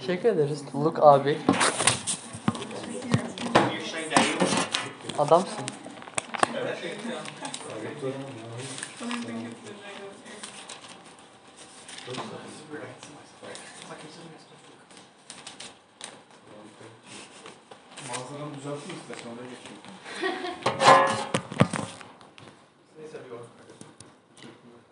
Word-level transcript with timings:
Teşekkür 0.00 0.28
ederiz. 0.28 0.64
Luk 0.74 0.98
abi. 1.02 1.38
Adamsın. 5.18 5.64
Mağazadan 18.08 18.54
düzelttim 18.54 18.96
istersen 19.02 19.30
oraya 19.30 19.48
geçiyorum. 19.50 20.80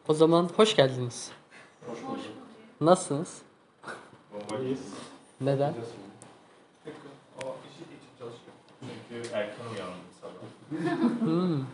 O 0.08 0.14
zaman 0.14 0.50
hoş 0.56 0.76
geldiniz. 0.76 1.30
Hoş 1.86 2.02
bulduk. 2.02 2.20
Nasılsınız? 2.80 3.42
İyiyiz. 4.60 4.80
Neden? 5.40 5.74
Çünkü 9.08 9.28
erken 9.32 9.64
uyandım 9.74 10.00
sabah. 10.20 11.20
Hmm, 11.20 11.64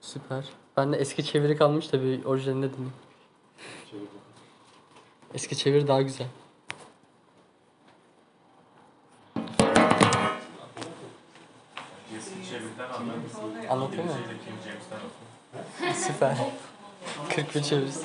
süper. 0.00 0.48
Ben 0.76 0.92
de 0.92 0.96
eski 0.96 1.24
çeviri 1.24 1.56
kalmış 1.56 1.92
da 1.92 2.02
bir 2.02 2.24
orijinalini 2.24 2.72
dinleyeyim. 2.72 2.92
Eski 5.34 5.56
çeviri 5.56 5.88
daha 5.88 6.02
güzel. 6.02 6.26
Eski 12.24 12.50
çeviriden 12.50 12.88
anladım. 12.88 13.22
Anlatayım 13.70 14.06
mı? 14.06 14.12
İngilizceyi 14.12 14.38
de 14.38 14.44
King 14.44 14.58
James'ten. 14.64 16.12
Süper. 16.12 16.36
41 17.36 17.62
çevirisi. 17.62 18.04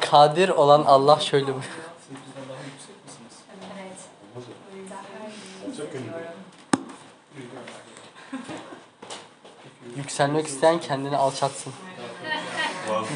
Kadir 0.00 0.48
olan 0.48 0.84
Allah 0.86 1.20
şöyle 1.20 1.46
bu. 1.46 1.60
Ünlü. 5.94 6.12
Yükselmek 9.96 10.46
isteyen 10.46 10.80
kendini 10.80 11.16
alçatsın. 11.16 11.72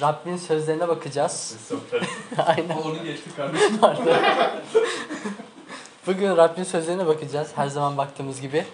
Rabbin 0.00 0.36
sözlerine 0.36 0.88
bakacağız. 0.88 1.56
Aynen. 2.46 2.76
Onu 2.84 3.04
geçtik 3.04 3.36
kardeşim. 3.36 3.78
Bugün 6.06 6.36
Rabbin 6.36 6.64
sözlerine 6.64 7.06
bakacağız 7.06 7.48
her 7.56 7.66
zaman 7.66 7.96
baktığımız 7.96 8.40
gibi. 8.40 8.64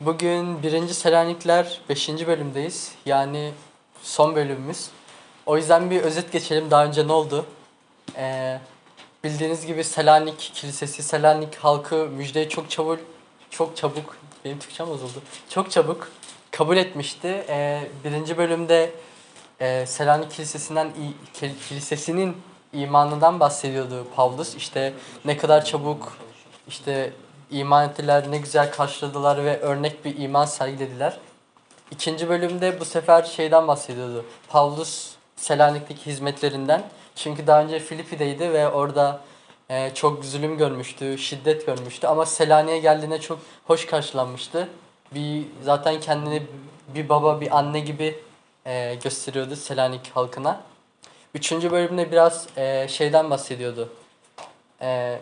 Bugün 0.00 0.62
1. 0.62 0.88
Selanikler 0.88 1.80
5. 1.88 2.08
bölümdeyiz. 2.08 2.92
Yani 3.06 3.52
son 4.02 4.34
bölümümüz. 4.34 4.88
O 5.46 5.56
yüzden 5.56 5.90
bir 5.90 6.00
özet 6.00 6.32
geçelim. 6.32 6.70
Daha 6.70 6.84
önce 6.84 7.08
ne 7.08 7.12
oldu? 7.12 7.46
Ee, 8.16 8.60
bildiğiniz 9.24 9.66
gibi 9.66 9.84
Selanik 9.84 10.38
Kilisesi, 10.54 11.02
Selanik 11.02 11.56
halkı 11.56 11.94
müjdeyi 11.96 12.48
çok 12.48 12.70
çabuk, 12.70 12.98
çok 13.50 13.76
çabuk, 13.76 14.16
benim 14.44 14.58
Türkçem 14.58 14.88
bozuldu. 14.88 15.22
Çok 15.48 15.70
çabuk 15.70 16.10
kabul 16.50 16.76
etmişti. 16.76 17.44
Ee, 17.48 17.88
birinci 18.04 18.38
bölümde 18.38 18.90
e, 19.60 19.86
Selanik 19.86 20.30
Kilisesi'nden 20.30 20.92
kilisesinin 21.68 22.36
imanından 22.72 23.40
bahsediyordu 23.40 24.06
Pavlus. 24.16 24.54
İşte 24.54 24.92
ne 25.24 25.36
kadar 25.36 25.64
çabuk 25.64 26.16
işte 26.68 27.12
iman 27.50 27.88
ettiler, 27.88 28.30
ne 28.30 28.38
güzel 28.38 28.72
karşıladılar 28.72 29.44
ve 29.44 29.60
örnek 29.60 30.04
bir 30.04 30.18
iman 30.18 30.44
sergilediler. 30.44 31.18
İkinci 31.90 32.28
bölümde 32.28 32.80
bu 32.80 32.84
sefer 32.84 33.22
şeyden 33.22 33.68
bahsediyordu. 33.68 34.24
Pavlus 34.48 35.10
Selanik'teki 35.36 36.06
hizmetlerinden. 36.06 36.82
Çünkü 37.16 37.46
daha 37.46 37.62
önce 37.62 37.78
Filipi'deydi 37.78 38.52
ve 38.52 38.68
orada 38.68 39.20
e, 39.70 39.90
çok 39.94 40.24
zulüm 40.24 40.58
görmüştü, 40.58 41.18
şiddet 41.18 41.66
görmüştü. 41.66 42.06
Ama 42.06 42.26
Selanik'e 42.26 42.78
geldiğinde 42.78 43.20
çok 43.20 43.38
hoş 43.66 43.86
karşılanmıştı. 43.86 44.68
Bir 45.14 45.44
zaten 45.62 46.00
kendini 46.00 46.42
bir 46.94 47.08
baba, 47.08 47.40
bir 47.40 47.58
anne 47.58 47.80
gibi 47.80 48.18
e, 48.66 48.94
gösteriyordu 49.02 49.56
Selanik 49.56 50.10
halkına. 50.14 50.60
Üçüncü 51.34 51.70
bölümde 51.70 52.12
biraz 52.12 52.46
e, 52.56 52.88
şeyden 52.88 53.30
bahsediyordu. 53.30 53.92
E, 54.80 55.18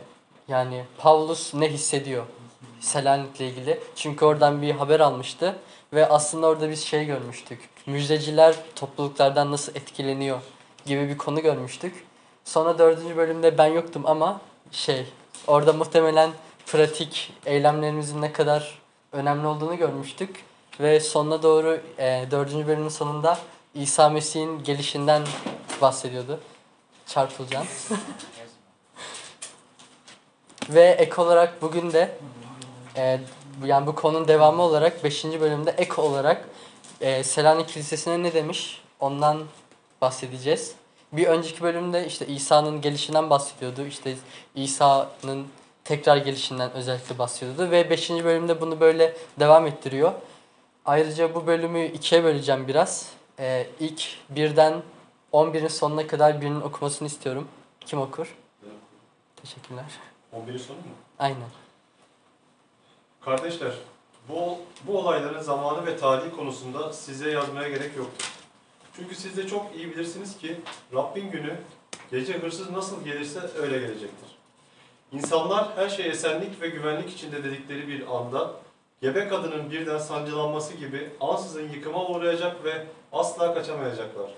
yani 0.49 0.85
Pavlus 0.99 1.55
ne 1.55 1.73
hissediyor 1.73 2.25
Selanik'le 2.81 3.41
ilgili. 3.41 3.81
Çünkü 3.97 4.25
oradan 4.25 4.63
bir 4.63 4.71
haber 4.71 5.01
almıştı. 5.01 5.57
Ve 5.93 6.09
aslında 6.09 6.47
orada 6.47 6.71
biz 6.71 6.85
şey 6.85 7.07
görmüştük. 7.07 7.69
Müjdeciler 7.87 8.55
topluluklardan 8.77 9.53
nasıl 9.53 9.75
etkileniyor 9.75 10.41
gibi 10.87 11.09
bir 11.09 11.19
konu 11.19 11.43
görmüştük. 11.43 12.08
Sonra 12.49 12.79
dördüncü 12.79 13.17
bölümde 13.17 13.59
ben 13.59 13.67
yoktum 13.67 14.07
ama 14.07 14.41
şey 14.73 15.07
orada 15.47 15.73
muhtemelen 15.73 16.31
pratik 16.67 17.33
eylemlerimizin 17.47 18.23
ne 18.23 18.33
kadar 18.33 18.79
önemli 19.13 19.47
olduğunu 19.47 19.77
görmüştük. 19.77 20.45
Ve 20.81 21.01
sonuna 21.01 21.43
doğru 21.43 21.81
e, 21.99 22.27
dördüncü 22.31 22.67
bölümün 22.67 22.89
sonunda 22.89 23.39
İsa 23.75 24.09
Mesih'in 24.09 24.65
gelişinden 24.65 25.23
bahsediyordu. 25.83 26.41
Çarpılcan. 27.07 27.65
Ve 30.69 30.85
ek 30.85 31.23
olarak 31.23 31.63
bugün 31.63 31.93
de 31.93 32.19
e, 32.97 33.21
yani 33.65 33.87
bu 33.87 33.95
konunun 33.95 34.29
devamı 34.29 34.63
olarak 34.63 35.05
5. 35.05 35.25
bölümde 35.25 35.71
ek 35.71 36.03
olarak 36.03 36.49
e, 37.01 37.25
Selanik 37.25 37.69
Kilisesi'ne 37.69 38.23
ne 38.23 38.35
demiş 38.35 38.83
ondan 39.01 39.39
bahsedeceğiz. 40.01 40.75
Bir 41.13 41.27
önceki 41.27 41.63
bölümde 41.63 42.07
işte 42.07 42.27
İsa'nın 42.27 42.81
gelişinden 42.81 43.31
bahsediyordu. 43.31 43.83
İşte 43.87 44.17
İsa'nın 44.55 45.47
tekrar 45.85 46.17
gelişinden 46.17 46.73
özellikle 46.73 47.19
bahsediyordu. 47.19 47.71
Ve 47.71 47.91
5. 47.91 48.11
bölümde 48.11 48.61
bunu 48.61 48.81
böyle 48.81 49.17
devam 49.41 49.67
ettiriyor. 49.67 50.13
Ayrıca 50.85 51.35
bu 51.35 51.47
bölümü 51.47 51.85
ikiye 51.85 52.25
böleceğim 52.25 52.69
biraz. 52.69 53.13
E, 53.39 53.67
ilk 53.81 54.03
birden 54.31 54.83
11'in 55.33 55.69
sonuna 55.69 56.07
kadar 56.07 56.41
birinin 56.41 56.61
okumasını 56.61 57.09
istiyorum. 57.09 57.49
Kim 57.81 58.01
okur? 58.01 58.37
Teşekkürler. 59.37 59.85
11'in 60.33 60.59
sonu 60.59 60.77
mu? 60.77 60.83
Aynen. 61.19 61.49
Kardeşler, 63.21 63.73
bu, 64.29 64.59
bu 64.87 64.99
olayların 64.99 65.41
zamanı 65.41 65.87
ve 65.87 65.97
tarihi 65.97 66.37
konusunda 66.37 66.93
size 66.93 67.31
yazmaya 67.31 67.69
gerek 67.69 67.97
yoktur. 67.97 68.38
Çünkü 68.99 69.15
siz 69.15 69.37
de 69.37 69.49
çok 69.49 69.67
iyi 69.77 69.91
bilirsiniz 69.91 70.39
ki 70.39 70.61
Rabbin 70.95 71.31
günü 71.31 71.57
gece 72.11 72.39
hırsız 72.39 72.71
nasıl 72.71 73.05
gelirse 73.05 73.41
öyle 73.63 73.79
gelecektir. 73.79 74.39
İnsanlar 75.13 75.69
her 75.77 75.89
şey 75.89 76.09
esenlik 76.09 76.61
ve 76.61 76.69
güvenlik 76.69 77.11
içinde 77.11 77.45
dedikleri 77.45 77.89
bir 77.89 78.17
anda 78.17 78.51
gebe 79.03 79.29
kadının 79.29 79.71
birden 79.71 79.99
sancılanması 79.99 80.75
gibi 80.75 81.11
ansızın 81.21 81.69
yıkıma 81.69 82.07
uğrayacak 82.07 82.65
ve 82.65 82.87
asla 83.13 83.55
kaçamayacaklar. 83.55 84.31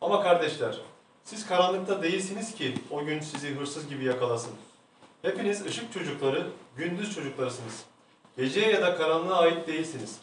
Ama 0.00 0.22
kardeşler, 0.22 0.80
siz 1.24 1.46
karanlıkta 1.46 2.02
değilsiniz 2.02 2.54
ki 2.54 2.74
o 2.90 3.04
gün 3.04 3.20
sizi 3.20 3.54
hırsız 3.54 3.88
gibi 3.88 4.04
yakalasın. 4.04 4.52
Hepiniz 5.22 5.66
ışık 5.66 5.92
çocukları, 5.92 6.46
gündüz 6.76 7.14
çocuklarısınız. 7.14 7.84
Geceye 8.36 8.70
ya 8.70 8.82
da 8.82 8.96
karanlığa 8.96 9.38
ait 9.38 9.66
değilsiniz. 9.66 10.16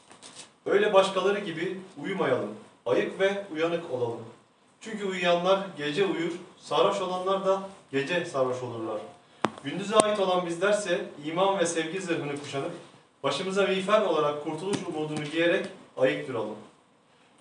Öyle 0.65 0.93
başkaları 0.93 1.39
gibi 1.39 1.79
uyumayalım. 2.03 2.64
Ayık 2.85 3.19
ve 3.19 3.45
uyanık 3.53 3.91
olalım. 3.91 4.19
Çünkü 4.81 5.05
uyuyanlar 5.05 5.67
gece 5.77 6.05
uyur, 6.05 6.31
sarhoş 6.59 7.01
olanlar 7.01 7.45
da 7.45 7.69
gece 7.91 8.25
sarhoş 8.25 8.63
olurlar. 8.63 9.01
Gündüze 9.63 9.95
ait 9.95 10.19
olan 10.19 10.45
bizlerse 10.45 11.05
iman 11.25 11.59
ve 11.59 11.65
sevgi 11.65 12.01
zırhını 12.01 12.39
kuşanıp 12.39 12.71
başımıza 13.23 13.67
miğfer 13.67 14.01
olarak 14.01 14.43
kurtuluş 14.43 14.77
umudunu 14.87 15.23
giyerek 15.23 15.65
ayık 15.97 16.27
duralım. 16.27 16.55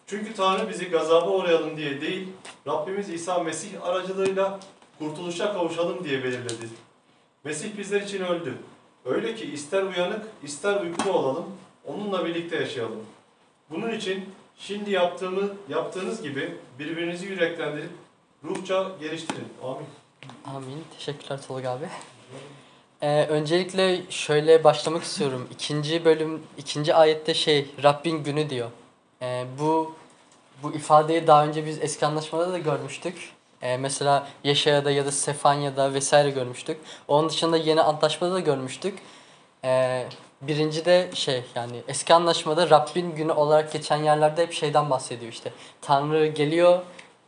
Çünkü 0.06 0.34
Tanrı 0.34 0.68
bizi 0.68 0.90
gazaba 0.90 1.30
uğrayalım 1.30 1.76
diye 1.76 2.00
değil, 2.00 2.28
Rabbimiz 2.66 3.08
İsa 3.08 3.38
Mesih 3.38 3.82
aracılığıyla 3.82 4.60
kurtuluşa 4.98 5.52
kavuşalım 5.52 6.04
diye 6.04 6.24
belirledi. 6.24 6.68
Mesih 7.44 7.78
bizler 7.78 8.00
için 8.00 8.24
öldü. 8.24 8.54
Öyle 9.04 9.34
ki 9.34 9.44
ister 9.44 9.82
uyanık, 9.82 10.26
ister 10.42 10.80
uykuda 10.80 11.12
olalım, 11.12 11.46
onunla 11.84 12.24
birlikte 12.24 12.56
yaşayalım. 12.56 13.02
Bunun 13.70 13.90
için 13.92 14.24
şimdi 14.58 14.90
yaptığımı, 14.90 15.42
yaptığınız 15.68 16.22
gibi 16.22 16.56
birbirinizi 16.78 17.26
yüreklendirip 17.26 17.90
ruhça 18.44 18.90
geliştirin. 19.00 19.48
Amin. 19.62 19.86
Amin. 20.56 20.84
Teşekkürler 20.98 21.40
Tolga 21.48 21.70
abi. 21.70 21.84
Ee, 23.02 23.26
öncelikle 23.26 24.00
şöyle 24.10 24.64
başlamak 24.64 25.02
istiyorum. 25.02 25.48
İkinci 25.50 26.04
bölüm, 26.04 26.42
ikinci 26.58 26.94
ayette 26.94 27.34
şey, 27.34 27.66
Rabbin 27.82 28.24
günü 28.24 28.50
diyor. 28.50 28.70
Ee, 29.22 29.44
bu 29.58 29.94
bu 30.62 30.72
ifadeyi 30.72 31.26
daha 31.26 31.46
önce 31.46 31.66
biz 31.66 31.82
eski 31.82 32.06
anlaşmada 32.06 32.52
da 32.52 32.58
görmüştük. 32.58 33.32
Ee, 33.62 33.76
mesela 33.76 34.28
Yeşaya'da 34.44 34.90
ya 34.90 35.06
da 35.06 35.12
Sefanya'da 35.12 35.94
vesaire 35.94 36.30
görmüştük. 36.30 36.78
Onun 37.08 37.28
dışında 37.28 37.56
yeni 37.56 37.80
antlaşmada 37.80 38.34
da 38.34 38.40
görmüştük. 38.40 38.98
Ee, 39.64 40.06
birinci 40.48 40.84
de 40.84 41.10
şey 41.14 41.44
yani 41.54 41.82
eski 41.88 42.14
anlaşmada 42.14 42.70
Rabbin 42.70 43.14
günü 43.14 43.32
olarak 43.32 43.72
geçen 43.72 43.96
yerlerde 43.96 44.42
hep 44.42 44.52
şeyden 44.52 44.90
bahsediyor 44.90 45.32
işte. 45.32 45.52
Tanrı 45.82 46.26
geliyor 46.26 46.78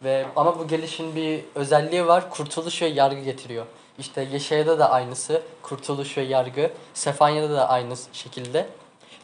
ve 0.05 0.27
ama 0.37 0.59
bu 0.59 0.69
gelişin 0.69 1.17
bir 1.17 1.41
özelliği 1.55 2.07
var. 2.07 2.31
Kurtuluş 2.31 2.83
ve 2.83 2.87
yargı 2.87 3.21
getiriyor. 3.21 3.67
İşte 3.99 4.29
Yeşaya'da 4.33 4.79
da 4.79 4.91
aynısı. 4.91 5.43
Kurtuluş 5.63 6.19
ve 6.19 6.23
yargı. 6.23 6.71
Sefanya'da 6.95 7.55
da 7.55 7.69
aynı 7.69 7.95
şekilde. 8.13 8.67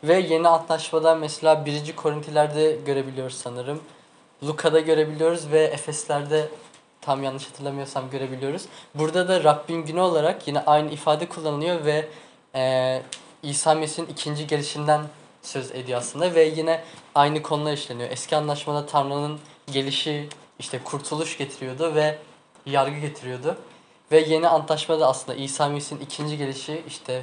Ve 0.04 0.18
yeni 0.18 0.48
antlaşmada 0.48 1.14
mesela 1.14 1.66
1. 1.66 1.96
Korintilerde 1.96 2.76
görebiliyoruz 2.86 3.34
sanırım. 3.36 3.80
Luka'da 4.46 4.80
görebiliyoruz 4.80 5.52
ve 5.52 5.62
Efesler'de 5.64 6.48
tam 7.00 7.22
yanlış 7.22 7.46
hatırlamıyorsam 7.46 8.10
görebiliyoruz. 8.10 8.62
Burada 8.94 9.28
da 9.28 9.44
Rabbin 9.44 9.82
günü 9.82 10.00
olarak 10.00 10.48
yine 10.48 10.60
aynı 10.60 10.90
ifade 10.90 11.28
kullanılıyor 11.28 11.84
ve 11.84 12.08
eee 12.54 13.02
İsa 13.42 13.74
Mesih'in 13.74 14.06
ikinci 14.06 14.46
gelişinden 14.46 15.02
söz 15.42 15.70
ediyor 15.70 15.98
aslında 15.98 16.34
ve 16.34 16.44
yine 16.44 16.84
aynı 17.14 17.42
konular 17.42 17.72
işleniyor. 17.72 18.10
Eski 18.10 18.36
anlaşmada 18.36 18.86
Tanrı'nın 18.86 19.38
gelişi 19.72 20.28
işte 20.58 20.80
kurtuluş 20.84 21.38
getiriyordu 21.38 21.94
ve 21.94 22.18
yargı 22.66 22.98
getiriyordu. 22.98 23.56
Ve 24.12 24.20
yeni 24.20 24.48
antlaşmada 24.48 25.08
aslında 25.08 25.38
İsa 25.38 25.68
Mesih'in 25.68 26.00
ikinci 26.00 26.38
gelişi 26.38 26.82
işte 26.88 27.22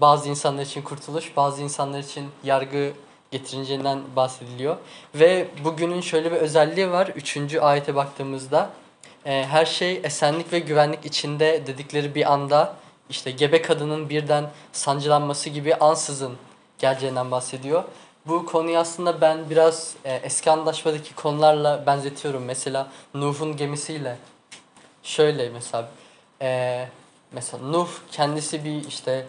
bazı 0.00 0.28
insanlar 0.28 0.62
için 0.62 0.82
kurtuluş, 0.82 1.36
bazı 1.36 1.62
insanlar 1.62 1.98
için 1.98 2.30
yargı 2.44 2.92
getireceğinden 3.30 4.02
bahsediliyor. 4.16 4.76
Ve 5.14 5.48
bugünün 5.64 6.00
şöyle 6.00 6.32
bir 6.32 6.36
özelliği 6.36 6.90
var. 6.90 7.06
Üçüncü 7.06 7.60
ayete 7.60 7.94
baktığımızda 7.94 8.70
e, 9.24 9.46
her 9.50 9.66
şey 9.66 10.00
esenlik 10.04 10.52
ve 10.52 10.58
güvenlik 10.58 11.04
içinde 11.04 11.66
dedikleri 11.66 12.14
bir 12.14 12.32
anda 12.32 12.76
işte 13.10 13.30
gebe 13.30 13.62
kadının 13.62 14.08
birden 14.08 14.50
sancılanması 14.72 15.50
gibi 15.50 15.74
ansızın 15.74 16.36
geleceğinden 16.78 17.30
bahsediyor. 17.30 17.84
Bu 18.26 18.46
konuyu 18.46 18.78
aslında 18.78 19.20
ben 19.20 19.50
biraz 19.50 19.94
e, 20.04 20.14
eski 20.14 20.50
antlaşmadaki 20.50 21.14
konularla 21.14 21.86
benzetiyorum. 21.86 22.44
Mesela 22.44 22.88
Nuh'un 23.14 23.56
gemisiyle. 23.56 24.18
Şöyle 25.02 25.48
mesela 25.48 25.88
e, 26.42 26.88
mesela 27.32 27.62
Nuh 27.62 27.88
kendisi 28.12 28.64
bir 28.64 28.88
işte 28.88 29.26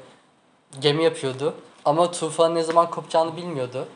gemi 0.79 1.03
yapıyordu 1.03 1.55
ama 1.85 2.11
tufanın 2.11 2.55
ne 2.55 2.63
zaman 2.63 2.89
kopacağını 2.89 3.37
bilmiyordu. 3.37 3.87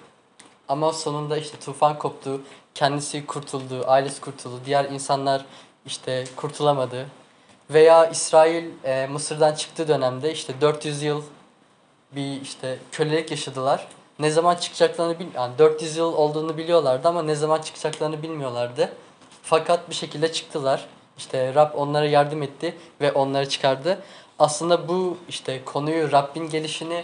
Ama 0.67 0.93
sonunda 0.93 1.37
işte 1.37 1.59
tufan 1.59 1.99
koptu, 1.99 2.41
kendisi 2.75 3.25
kurtuldu, 3.25 3.83
ailesi 3.87 4.21
kurtuldu, 4.21 4.59
diğer 4.65 4.85
insanlar 4.85 5.45
işte 5.85 6.25
kurtulamadı. 6.35 7.07
Veya 7.73 8.05
İsrail 8.05 8.65
e, 8.83 9.07
Mısır'dan 9.07 9.55
çıktığı 9.55 9.87
dönemde 9.87 10.31
işte 10.31 10.61
400 10.61 11.03
yıl 11.03 11.23
bir 12.11 12.41
işte 12.41 12.79
kölelik 12.91 13.31
yaşadılar. 13.31 13.87
Ne 14.19 14.31
zaman 14.31 14.55
çıkacaklarını 14.55 15.19
bil 15.19 15.25
yani 15.35 15.57
400 15.57 15.97
yıl 15.97 16.13
olduğunu 16.13 16.57
biliyorlardı 16.57 17.07
ama 17.07 17.23
ne 17.23 17.35
zaman 17.35 17.61
çıkacaklarını 17.61 18.23
bilmiyorlardı. 18.23 18.93
Fakat 19.43 19.89
bir 19.89 19.95
şekilde 19.95 20.31
çıktılar. 20.31 20.85
İşte 21.17 21.55
Rab 21.55 21.73
onlara 21.75 22.05
yardım 22.05 22.43
etti 22.43 22.75
ve 23.01 23.11
onları 23.11 23.49
çıkardı. 23.49 23.99
Aslında 24.39 24.87
bu 24.87 25.17
işte 25.29 25.65
konuyu 25.65 26.11
Rabbin 26.11 26.49
gelişini 26.49 27.03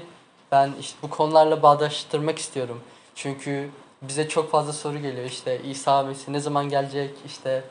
ben 0.52 0.74
işte 0.80 0.98
bu 1.04 1.10
konularla 1.10 1.64
bağdaştırmak 1.64 2.40
istiyorum. 2.40 2.82
Çünkü 3.16 3.70
bize 4.02 4.30
çok 4.30 4.52
fazla 4.52 4.74
soru 4.74 4.98
geliyor 4.98 5.26
işte 5.26 5.62
İsa 5.64 6.04
Mesih 6.04 6.28
ne 6.28 6.40
zaman 6.40 6.70
gelecek 6.70 7.12
işte 7.26 7.64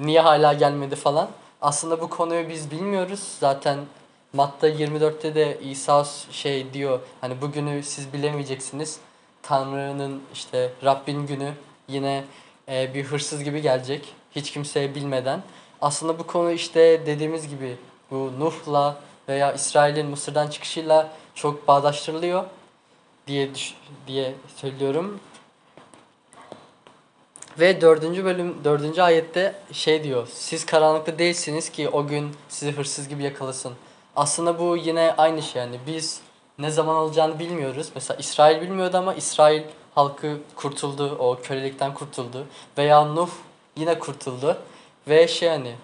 niye 0.00 0.20
hala 0.20 0.52
gelmedi 0.52 0.96
falan. 0.96 1.28
Aslında 1.60 2.00
bu 2.00 2.10
konuyu 2.10 2.48
biz 2.48 2.70
bilmiyoruz. 2.70 3.20
Zaten 3.40 3.78
Matta 4.32 4.68
24'te 4.68 5.34
de 5.34 5.58
İsa 5.62 6.04
şey 6.30 6.74
diyor 6.74 7.00
hani 7.20 7.40
bugünü 7.40 7.82
siz 7.82 8.12
bilemeyeceksiniz. 8.12 8.98
Tanrı'nın 9.42 10.22
işte 10.32 10.72
Rabbin 10.84 11.26
günü 11.26 11.52
yine 11.88 12.24
e, 12.68 12.94
bir 12.94 13.04
hırsız 13.04 13.44
gibi 13.44 13.62
gelecek. 13.62 14.14
Hiç 14.30 14.50
kimseye 14.50 14.94
bilmeden. 14.94 15.42
Aslında 15.80 16.18
bu 16.18 16.26
konu 16.26 16.50
işte 16.50 17.06
dediğimiz 17.06 17.48
gibi 17.48 17.76
bu 18.10 18.32
Nuh'la 18.38 18.96
veya 19.28 19.52
İsrail'in 19.52 20.06
Mısır'dan 20.06 20.48
çıkışıyla 20.48 21.12
çok 21.34 21.68
bağdaştırılıyor 21.68 22.44
diye 23.26 23.50
diye 24.06 24.34
söylüyorum. 24.56 25.20
Ve 27.60 27.80
dördüncü 27.80 28.24
bölüm, 28.24 28.64
dördüncü 28.64 29.02
ayette 29.02 29.54
şey 29.72 30.04
diyor. 30.04 30.28
Siz 30.32 30.66
karanlıkta 30.66 31.18
değilsiniz 31.18 31.70
ki 31.70 31.88
o 31.88 32.06
gün 32.06 32.30
sizi 32.48 32.72
hırsız 32.72 33.08
gibi 33.08 33.22
yakalasın. 33.22 33.72
Aslında 34.16 34.58
bu 34.58 34.76
yine 34.76 35.14
aynı 35.18 35.42
şey 35.42 35.62
yani. 35.62 35.78
Biz 35.86 36.20
ne 36.58 36.70
zaman 36.70 36.96
olacağını 36.96 37.38
bilmiyoruz. 37.38 37.88
Mesela 37.94 38.18
İsrail 38.18 38.60
bilmiyordu 38.60 38.96
ama 38.96 39.14
İsrail 39.14 39.62
halkı 39.94 40.36
kurtuldu. 40.56 41.16
O 41.18 41.38
kölelikten 41.42 41.94
kurtuldu. 41.94 42.46
Veya 42.78 43.04
Nuh 43.04 43.30
yine 43.76 43.98
kurtuldu. 43.98 44.56
Ve 45.08 45.28
şey 45.28 45.48
hani 45.48 45.74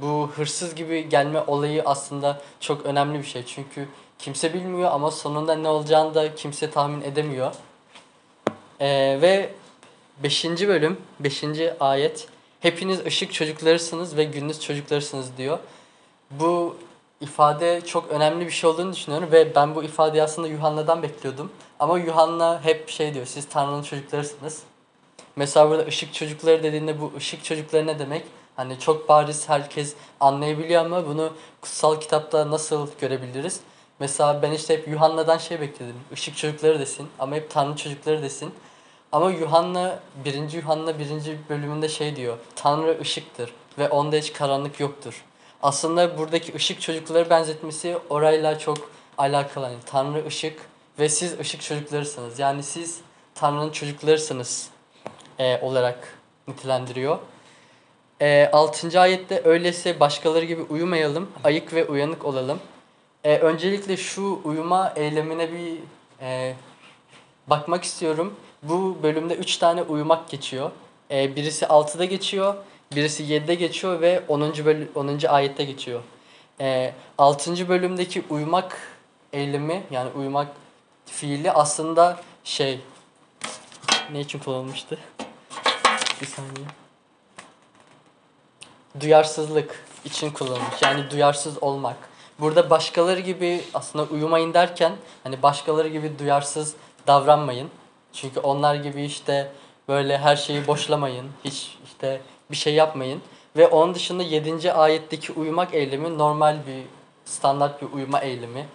bu 0.00 0.30
hırsız 0.36 0.74
gibi 0.74 1.08
gelme 1.08 1.40
olayı 1.46 1.82
aslında 1.86 2.40
çok 2.60 2.86
önemli 2.86 3.18
bir 3.18 3.26
şey. 3.26 3.44
Çünkü 3.46 3.88
kimse 4.18 4.54
bilmiyor 4.54 4.90
ama 4.92 5.10
sonunda 5.10 5.54
ne 5.54 5.68
olacağını 5.68 6.14
da 6.14 6.34
kimse 6.34 6.70
tahmin 6.70 7.02
edemiyor. 7.02 7.54
Ee, 8.80 9.18
ve 9.22 9.50
5. 10.22 10.44
bölüm 10.44 10.96
5. 11.20 11.44
ayet 11.80 12.28
hepiniz 12.60 13.06
ışık 13.06 13.32
çocuklarısınız 13.32 14.16
ve 14.16 14.24
gündüz 14.24 14.60
çocuklarısınız 14.60 15.26
diyor. 15.38 15.58
Bu 16.30 16.76
ifade 17.20 17.80
çok 17.86 18.10
önemli 18.10 18.46
bir 18.46 18.50
şey 18.50 18.70
olduğunu 18.70 18.92
düşünüyorum 18.92 19.28
ve 19.32 19.54
ben 19.54 19.74
bu 19.74 19.84
ifadeyi 19.84 20.22
aslında 20.22 20.48
Yuhanna'dan 20.48 21.02
bekliyordum. 21.02 21.52
Ama 21.78 21.98
Yuhanna 21.98 22.60
hep 22.64 22.88
şey 22.88 23.14
diyor 23.14 23.26
siz 23.26 23.48
Tanrı'nın 23.48 23.82
çocuklarısınız. 23.82 24.62
Mesela 25.36 25.70
burada 25.70 25.86
ışık 25.86 26.14
çocukları 26.14 26.62
dediğinde 26.62 27.00
bu 27.00 27.12
ışık 27.16 27.44
çocukları 27.44 27.86
ne 27.86 27.98
demek? 27.98 28.24
Hani 28.56 28.80
çok 28.80 29.08
bariz 29.08 29.48
herkes 29.48 29.94
anlayabiliyor 30.20 30.84
ama 30.84 31.06
bunu 31.06 31.32
kutsal 31.60 32.00
kitapta 32.00 32.50
nasıl 32.50 32.88
görebiliriz? 33.00 33.60
Mesela 34.00 34.42
ben 34.42 34.52
işte 34.52 34.74
hep 34.74 34.88
Yuhanna'dan 34.88 35.38
şey 35.38 35.60
bekledim. 35.60 35.96
Işık 36.12 36.36
çocukları 36.36 36.78
desin 36.78 37.08
ama 37.18 37.36
hep 37.36 37.50
Tanrı 37.50 37.76
çocukları 37.76 38.22
desin. 38.22 38.54
Ama 39.12 39.30
Yuhanna 39.30 39.98
1. 40.24 40.52
Yuhanna 40.52 40.98
1. 40.98 41.08
bölümünde 41.48 41.88
şey 41.88 42.16
diyor. 42.16 42.38
Tanrı 42.56 43.00
ışıktır 43.00 43.52
ve 43.78 43.88
onda 43.88 44.16
hiç 44.16 44.32
karanlık 44.32 44.80
yoktur. 44.80 45.24
Aslında 45.62 46.18
buradaki 46.18 46.54
ışık 46.54 46.80
çocukları 46.80 47.30
benzetmesi 47.30 47.98
orayla 48.10 48.58
çok 48.58 48.90
alakalı. 49.18 49.64
Yani 49.64 49.76
Tanrı 49.86 50.26
ışık 50.26 50.60
ve 50.98 51.08
siz 51.08 51.40
ışık 51.40 51.62
çocuklarısınız. 51.62 52.38
Yani 52.38 52.62
siz 52.62 53.00
Tanrı'nın 53.34 53.70
çocuklarısınız 53.70 54.68
e, 55.38 55.60
olarak 55.60 56.08
nitelendiriyor. 56.48 57.18
E, 58.20 58.50
6. 58.52 59.00
ayette 59.00 59.42
öyleyse 59.44 60.00
başkaları 60.00 60.44
gibi 60.44 60.62
uyumayalım, 60.62 61.30
ayık 61.44 61.74
ve 61.74 61.84
uyanık 61.84 62.24
olalım. 62.24 62.60
E, 63.24 63.38
öncelikle 63.38 63.96
şu 63.96 64.40
uyuma 64.44 64.92
eylemine 64.96 65.52
bir 65.52 65.78
e, 66.20 66.54
bakmak 67.46 67.84
istiyorum. 67.84 68.34
Bu 68.62 68.98
bölümde 69.02 69.34
3 69.34 69.56
tane 69.56 69.82
uyumak 69.82 70.28
geçiyor. 70.28 70.70
E, 71.10 71.36
birisi 71.36 71.64
6'da 71.64 72.04
geçiyor, 72.04 72.54
birisi 72.94 73.24
7'de 73.24 73.54
geçiyor 73.54 74.00
ve 74.00 74.22
10. 74.28 74.40
Bölü, 74.40 74.88
10. 74.94 75.26
ayette 75.28 75.64
geçiyor. 75.64 76.02
E, 76.60 76.92
6. 77.18 77.68
bölümdeki 77.68 78.24
uyumak 78.30 78.78
eylemi 79.32 79.82
yani 79.90 80.10
uyumak 80.10 80.48
fiili 81.06 81.52
aslında 81.52 82.20
şey 82.44 82.80
ne 84.12 84.20
için 84.20 84.38
kullanılmıştı? 84.38 84.98
Bir 86.20 86.26
saniye. 86.26 86.66
Duyarsızlık 89.00 89.84
için 90.04 90.30
kullanılmış. 90.30 90.82
Yani 90.82 91.10
duyarsız 91.10 91.62
olmak. 91.62 91.96
Burada 92.38 92.70
başkaları 92.70 93.20
gibi 93.20 93.64
aslında 93.74 94.04
uyumayın 94.04 94.54
derken 94.54 94.92
hani 95.24 95.42
başkaları 95.42 95.88
gibi 95.88 96.18
duyarsız 96.18 96.74
davranmayın. 97.06 97.70
Çünkü 98.12 98.40
onlar 98.40 98.74
gibi 98.74 99.04
işte 99.04 99.52
böyle 99.88 100.18
her 100.18 100.36
şeyi 100.36 100.66
boşlamayın. 100.66 101.26
Hiç 101.44 101.76
işte 101.84 102.20
bir 102.50 102.56
şey 102.56 102.74
yapmayın. 102.74 103.22
Ve 103.56 103.66
onun 103.66 103.94
dışında 103.94 104.22
7. 104.22 104.72
ayetteki 104.72 105.32
uyumak 105.32 105.74
eylemi 105.74 106.18
normal 106.18 106.56
bir 106.66 106.82
standart 107.24 107.82
bir 107.82 107.92
uyuma 107.92 108.20
eylemi. 108.20 108.66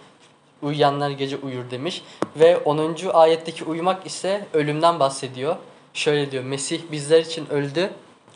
Uyuyanlar 0.62 1.10
gece 1.10 1.36
uyur 1.36 1.70
demiş. 1.70 2.02
Ve 2.36 2.56
10. 2.56 2.96
ayetteki 3.12 3.64
uyumak 3.64 4.06
ise 4.06 4.46
ölümden 4.52 5.00
bahsediyor. 5.00 5.56
Şöyle 5.94 6.30
diyor. 6.30 6.44
Mesih 6.44 6.80
bizler 6.92 7.20
için 7.20 7.48
öldü. 7.50 7.90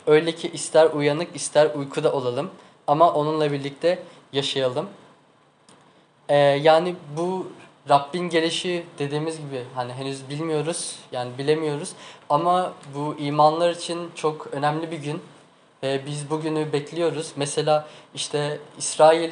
Öyle 0.07 0.31
ki 0.31 0.49
ister 0.53 0.89
uyanık 0.89 1.35
ister 1.35 1.75
uykuda 1.75 2.11
olalım. 2.11 2.51
Ama 2.87 3.13
onunla 3.13 3.51
birlikte 3.51 3.99
yaşayalım. 4.33 4.87
Ee, 6.29 6.35
yani 6.35 6.95
bu 7.17 7.47
Rabbin 7.89 8.29
gelişi 8.29 8.85
dediğimiz 8.99 9.37
gibi 9.37 9.63
hani 9.75 9.93
henüz 9.93 10.29
bilmiyoruz. 10.29 10.95
Yani 11.11 11.37
bilemiyoruz. 11.37 11.93
Ama 12.29 12.73
bu 12.95 13.15
imanlar 13.19 13.69
için 13.69 14.11
çok 14.15 14.47
önemli 14.47 14.91
bir 14.91 14.97
gün. 14.97 15.21
Ve 15.83 16.01
biz 16.05 16.29
bugünü 16.29 16.73
bekliyoruz. 16.73 17.31
Mesela 17.35 17.87
işte 18.15 18.59
İsrail 18.77 19.31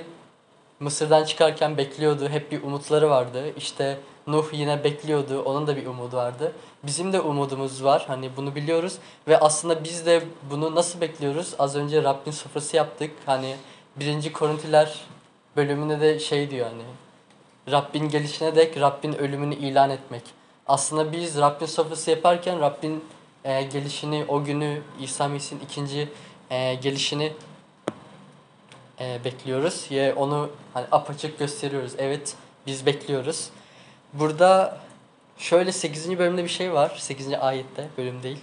Mısır'dan 0.80 1.24
çıkarken 1.24 1.78
bekliyordu. 1.78 2.30
Hep 2.30 2.52
bir 2.52 2.64
umutları 2.64 3.10
vardı. 3.10 3.44
İşte 3.58 3.98
Nuh 4.28 4.46
yine 4.54 4.84
bekliyordu. 4.84 5.42
Onun 5.42 5.68
da 5.68 5.76
bir 5.76 5.86
umudu 5.86 6.16
vardı. 6.16 6.52
Bizim 6.84 7.14
de 7.14 7.22
umudumuz 7.22 7.84
var. 7.84 8.06
Hani 8.08 8.30
bunu 8.38 8.56
biliyoruz. 8.56 8.98
Ve 9.28 9.40
aslında 9.40 9.84
biz 9.84 10.06
de 10.06 10.24
bunu 10.52 10.76
nasıl 10.76 11.02
bekliyoruz? 11.02 11.54
Az 11.60 11.76
önce 11.76 12.04
Rabbin 12.04 12.32
sofrası 12.32 12.78
yaptık. 12.78 13.12
Hani 13.26 13.56
birinci 13.96 14.34
Korintiler 14.34 15.00
bölümünde 15.56 16.02
de 16.02 16.20
şey 16.20 16.50
diyor 16.50 16.68
hani 16.68 16.84
Rabbin 17.72 18.10
gelişine 18.10 18.56
dek 18.56 18.80
Rabbin 18.80 19.14
ölümünü 19.14 19.56
ilan 19.56 19.90
etmek. 19.90 20.22
Aslında 20.68 21.12
biz 21.12 21.38
Rabbin 21.38 21.66
sofrası 21.66 22.12
yaparken 22.12 22.62
Rabbin 22.62 23.04
e, 23.44 23.64
gelişini, 23.64 24.26
o 24.28 24.44
günü 24.44 24.82
İsa 25.02 25.28
Mesih'in 25.28 25.60
ikinci 25.60 26.10
e, 26.50 26.76
gelişini 26.76 27.34
e, 29.00 29.20
bekliyoruz. 29.26 29.88
Ve 29.92 30.14
onu 30.14 30.50
hani 30.74 30.86
apaçık 30.92 31.40
gösteriyoruz. 31.40 31.92
Evet 31.98 32.36
biz 32.68 32.86
bekliyoruz. 32.86 33.50
Burada 34.14 34.78
şöyle 35.38 35.72
8. 35.72 36.20
bölümde 36.20 36.44
bir 36.44 36.50
şey 36.50 36.74
var. 36.74 36.96
8. 37.00 37.34
ayette 37.34 37.88
bölüm 37.98 38.24
değil. 38.24 38.40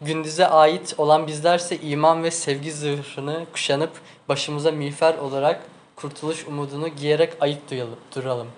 Gündüze 0.00 0.46
ait 0.46 0.94
olan 0.98 1.26
bizlerse 1.26 1.80
iman 1.80 2.22
ve 2.22 2.30
sevgi 2.30 2.72
zırhını 2.72 3.46
kuşanıp 3.52 3.92
başımıza 4.28 4.70
miğfer 4.70 5.14
olarak 5.18 5.60
kurtuluş 6.00 6.46
umudunu 6.46 6.88
giyerek 6.88 7.32
ayık 7.40 7.70
duyalım, 7.70 7.96
duralım. 8.14 8.48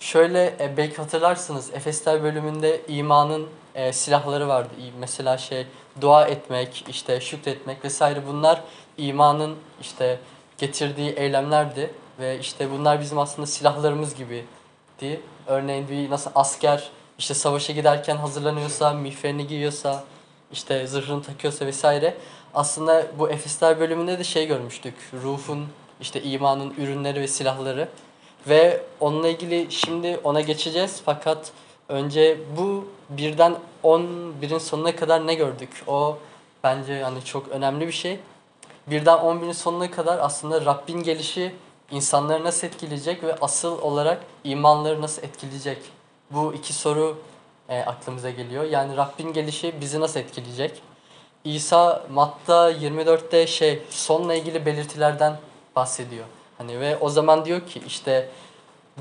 Şöyle 0.00 0.56
e, 0.60 0.76
belki 0.76 0.96
hatırlarsınız 0.96 1.74
Efesler 1.74 2.22
bölümünde 2.22 2.80
imanın 2.88 3.46
e, 3.74 3.92
silahları 3.92 4.48
vardı. 4.48 4.70
Mesela 5.00 5.38
şey 5.38 5.66
dua 6.00 6.26
etmek, 6.26 6.84
işte 6.88 7.20
şükretmek 7.20 7.84
vesaire 7.84 8.26
bunlar 8.26 8.62
imanın 8.98 9.56
işte 9.80 10.18
getirdiği 10.58 11.10
eylemlerdi 11.10 11.94
ve 12.18 12.38
işte 12.38 12.70
bunlar 12.70 13.00
bizim 13.00 13.18
aslında 13.18 13.46
silahlarımız 13.46 14.14
gibiydi. 14.14 15.20
Örneğin 15.46 15.88
bir 15.88 16.10
nasıl 16.10 16.30
asker 16.34 16.90
işte 17.18 17.34
savaşa 17.34 17.72
giderken 17.72 18.16
hazırlanıyorsa, 18.16 18.92
miğferini 18.92 19.46
giyiyorsa, 19.46 20.04
işte 20.52 20.86
zırhını 20.86 21.22
takıyorsa 21.22 21.66
vesaire. 21.66 22.14
Aslında 22.54 23.06
bu 23.18 23.30
Efesler 23.30 23.80
bölümünde 23.80 24.18
de 24.18 24.24
şey 24.24 24.46
görmüştük. 24.46 24.94
Ruhun 25.22 25.66
işte 26.00 26.22
imanın 26.22 26.74
ürünleri 26.78 27.20
ve 27.20 27.28
silahları. 27.28 27.88
Ve 28.48 28.80
onunla 29.00 29.28
ilgili 29.28 29.66
şimdi 29.70 30.20
ona 30.24 30.40
geçeceğiz 30.40 31.02
fakat 31.04 31.52
önce 31.88 32.38
bu 32.56 32.88
birden 33.10 33.56
11'in 33.84 34.58
sonuna 34.58 34.96
kadar 34.96 35.26
ne 35.26 35.34
gördük? 35.34 35.84
O 35.86 36.18
bence 36.64 36.92
yani 36.92 37.24
çok 37.24 37.48
önemli 37.48 37.86
bir 37.86 37.92
şey. 37.92 38.18
Birden 38.86 39.18
11'in 39.18 39.52
sonuna 39.52 39.90
kadar 39.90 40.18
aslında 40.18 40.64
Rabbin 40.64 41.02
gelişi 41.02 41.54
insanları 41.90 42.44
nasıl 42.44 42.66
etkileyecek 42.66 43.22
ve 43.22 43.36
asıl 43.40 43.82
olarak 43.82 44.20
imanları 44.44 45.02
nasıl 45.02 45.22
etkileyecek? 45.22 45.78
Bu 46.30 46.54
iki 46.54 46.72
soru 46.72 47.18
e, 47.68 47.80
aklımıza 47.80 48.30
geliyor. 48.30 48.64
Yani 48.64 48.96
Rabbin 48.96 49.32
gelişi 49.32 49.74
bizi 49.80 50.00
nasıl 50.00 50.20
etkileyecek? 50.20 50.82
İsa 51.44 52.06
Matta 52.10 52.72
24'te 52.72 53.46
şey 53.46 53.82
sonla 53.90 54.34
ilgili 54.34 54.66
belirtilerden 54.66 55.36
bahsediyor. 55.76 56.24
Hani 56.58 56.80
ve 56.80 56.96
o 56.96 57.08
zaman 57.08 57.44
diyor 57.44 57.66
ki 57.66 57.82
işte 57.86 58.28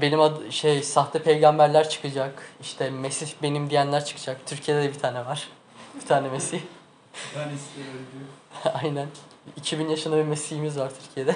benim 0.01 0.21
adı, 0.21 0.51
şey 0.51 0.83
sahte 0.83 1.19
peygamberler 1.19 1.89
çıkacak. 1.89 2.43
İşte 2.61 2.89
Mesih 2.89 3.27
benim 3.41 3.69
diyenler 3.69 4.05
çıkacak. 4.05 4.37
Türkiye'de 4.45 4.83
de 4.83 4.89
bir 4.89 4.99
tane 4.99 5.25
var. 5.25 5.49
Bir 6.01 6.07
tane 6.07 6.29
Mesih. 6.29 6.59
Bir 6.59 7.33
tanesi 7.33 7.63
diyor. 7.75 8.75
Aynen. 8.83 9.07
2000 9.57 9.89
yaşında 9.89 10.17
bir 10.17 10.23
Mesih'imiz 10.23 10.79
var 10.79 10.91
Türkiye'de. 11.03 11.35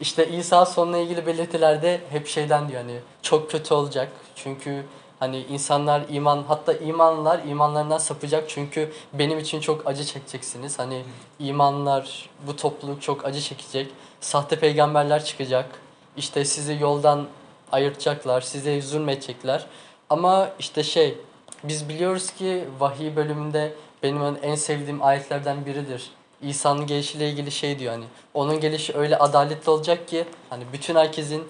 İşte 0.00 0.28
İsa 0.28 0.66
sonuna 0.66 0.98
ilgili 0.98 1.26
belirtilerde 1.26 2.00
hep 2.10 2.26
şeyden 2.28 2.68
diyor 2.68 2.82
hani 2.82 2.98
çok 3.22 3.50
kötü 3.50 3.74
olacak. 3.74 4.08
Çünkü 4.36 4.84
hani 5.20 5.38
insanlar 5.38 6.02
iman 6.08 6.44
hatta 6.48 6.72
imanlılar 6.72 7.44
imanlarından 7.44 7.98
sapacak 7.98 8.44
çünkü 8.48 8.92
benim 9.12 9.38
için 9.38 9.60
çok 9.60 9.86
acı 9.86 10.04
çekeceksiniz. 10.04 10.78
Hani 10.78 11.02
imanlar 11.38 12.30
bu 12.46 12.56
topluluk 12.56 13.02
çok 13.02 13.24
acı 13.24 13.40
çekecek. 13.40 13.90
Sahte 14.20 14.58
peygamberler 14.58 15.24
çıkacak. 15.24 15.80
İşte 16.16 16.44
sizi 16.44 16.78
yoldan 16.80 17.26
ayırtacaklar, 17.72 18.40
size 18.40 18.82
zulmedecekler. 18.82 19.66
Ama 20.10 20.48
işte 20.58 20.82
şey 20.82 21.18
biz 21.64 21.88
biliyoruz 21.88 22.30
ki 22.30 22.64
vahiy 22.80 23.16
bölümünde 23.16 23.72
benim 24.02 24.36
en 24.42 24.54
sevdiğim 24.54 25.02
ayetlerden 25.02 25.66
biridir. 25.66 26.10
İsa'nın 26.42 26.86
gelişiyle 26.86 27.30
ilgili 27.30 27.50
şey 27.50 27.78
diyor 27.78 27.92
hani 27.92 28.04
onun 28.34 28.60
gelişi 28.60 28.96
öyle 28.96 29.18
adaletli 29.18 29.70
olacak 29.70 30.08
ki 30.08 30.24
hani 30.50 30.64
bütün 30.72 30.94
herkesin 30.96 31.44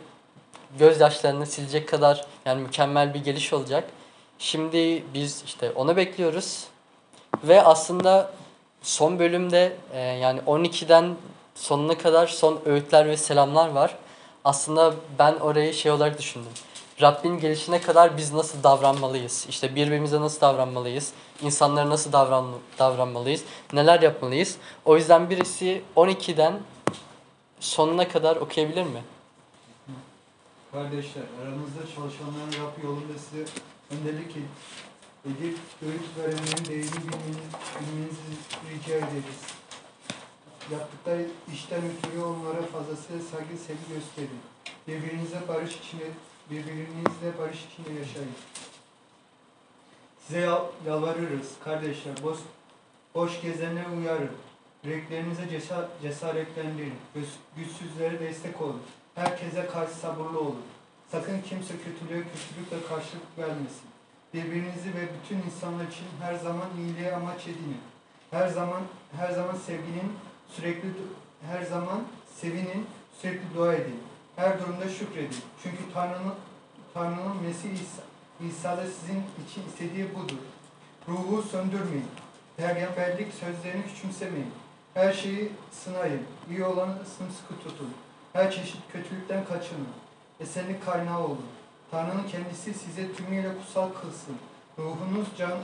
gözyaşlarını 0.79 1.47
silecek 1.47 1.89
kadar 1.89 2.27
yani 2.45 2.63
mükemmel 2.63 3.15
bir 3.15 3.25
geliş 3.25 3.53
olacak. 3.53 3.85
Şimdi 4.39 5.05
biz 5.15 5.43
işte 5.47 5.71
onu 5.71 5.97
bekliyoruz. 5.97 6.65
Ve 7.45 7.63
aslında 7.63 8.31
son 8.83 9.19
bölümde 9.19 9.77
e, 9.93 10.01
yani 10.01 10.41
12'den 10.41 11.15
sonuna 11.55 11.99
kadar 11.99 12.27
son 12.27 12.61
öğütler 12.65 13.09
ve 13.09 13.17
selamlar 13.17 13.69
var. 13.69 13.97
Aslında 14.45 14.95
ben 15.19 15.35
orayı 15.35 15.75
şey 15.75 15.93
olarak 15.93 16.19
düşündüm. 16.19 16.53
Rabbin 17.03 17.39
gelişine 17.39 17.81
kadar 17.81 18.17
biz 18.17 18.33
nasıl 18.33 18.63
davranmalıyız? 18.63 19.47
İşte 19.49 19.75
birbirimize 19.75 20.21
nasıl 20.21 20.41
davranmalıyız? 20.41 21.13
İnsanlara 21.43 21.91
nasıl 21.91 22.13
davran 22.13 22.47
davranmalıyız? 22.79 23.45
Neler 23.73 24.01
yapmalıyız? 24.03 24.57
O 24.85 24.97
yüzden 24.97 25.31
birisi 25.31 25.83
12'den 25.97 26.55
sonuna 27.61 28.09
kadar 28.09 28.37
okuyabilir 28.37 28.83
mi? 28.83 29.03
Kardeşler, 30.73 31.23
aranızda 31.43 31.81
çalışanların 31.95 32.53
Rab 32.53 32.85
yolunda 32.85 33.19
size 33.19 33.45
önderlik 33.91 34.37
ed- 34.37 35.31
edip 35.31 35.59
öğüt 35.83 36.03
verenlerin 36.19 36.65
değerini 36.65 36.93
bilmeniz, 37.03 37.39
bilmenizi 37.81 38.33
rica 38.73 38.95
ederiz. 38.97 39.41
Yaptıkları 40.73 41.27
işten 41.55 41.83
ötürü 41.85 42.23
onlara 42.23 42.63
fazlasıyla 42.63 43.23
saygı 43.23 43.57
sevgi 43.67 43.95
gösterin. 43.95 44.41
Birbirinize 44.89 45.49
barış 45.49 45.77
içinde, 45.77 46.05
birbirinizle 46.51 47.39
barış 47.39 47.59
içinde 47.73 47.99
yaşayın. 47.99 48.31
Size 50.27 50.41
yal- 50.41 50.67
yalvarırız 50.87 51.49
kardeşler, 51.65 52.15
boş, 52.23 52.39
boş 53.15 53.41
gezenleri 53.43 53.89
uyarın. 53.89 54.31
Yüreklerinize 54.85 55.43
cesa- 55.43 55.89
cesaretlendirin. 56.03 56.95
Güç- 57.15 57.29
Güçsüzlere 57.57 58.21
destek 58.21 58.61
olun. 58.63 58.83
Herkese 59.17 59.67
karşı 59.67 59.95
sabırlı 59.95 60.41
olun. 60.41 60.63
Sakın 61.13 61.41
kimse 61.41 61.75
kötülüğe 61.79 62.23
kötülükle 62.23 62.89
karşılık 62.89 63.39
vermesin. 63.39 63.89
Birbirinizi 64.35 64.89
ve 64.89 65.09
bütün 65.21 65.51
insanlar 65.51 65.85
için 65.85 66.07
her 66.23 66.35
zaman 66.35 66.67
iyiliğe 66.79 67.15
amaç 67.15 67.43
edinin. 67.43 67.81
Her 68.31 68.49
zaman 68.49 68.83
her 69.17 69.31
zaman 69.33 69.55
sevginin 69.55 70.13
Sürekli 70.49 70.89
her 71.51 71.63
zaman 71.63 72.01
sevinin, 72.41 72.87
sürekli 73.21 73.55
dua 73.55 73.75
edin. 73.75 74.01
Her 74.37 74.61
durumda 74.61 74.89
şükredin. 74.89 75.39
Çünkü 75.63 75.93
Tanrı'nın 75.95 76.35
Tanrı'nın 76.95 77.43
Mesih 77.43 77.73
İsa, 77.73 78.03
İsa'da 78.49 78.83
sizin 78.87 79.23
için 79.47 79.63
istediği 79.69 80.15
budur. 80.15 80.37
Ruhu 81.09 81.43
söndürmeyin. 81.43 82.07
Peygamberlik 82.57 83.35
sözlerini 83.35 83.87
küçümsemeyin. 83.87 84.51
Her 84.95 85.13
şeyi 85.13 85.53
sınayın. 85.73 86.23
İyi 86.51 86.65
olanı 86.65 86.95
sımsıkı 87.19 87.55
tutun. 87.65 87.91
Her 88.37 88.51
çeşit 88.53 88.81
kötülükten 88.93 89.45
kaçının. 89.45 89.89
Esenlik 90.41 90.85
kaynağı 90.87 91.25
olun. 91.25 91.47
Tanrı'nın 91.91 92.29
kendisi 92.29 92.75
size 92.75 93.13
tümüyle 93.13 93.49
kutsal 93.59 93.89
kılsın. 93.89 94.37
Ruhunuz, 94.79 95.27
can, 95.39 95.59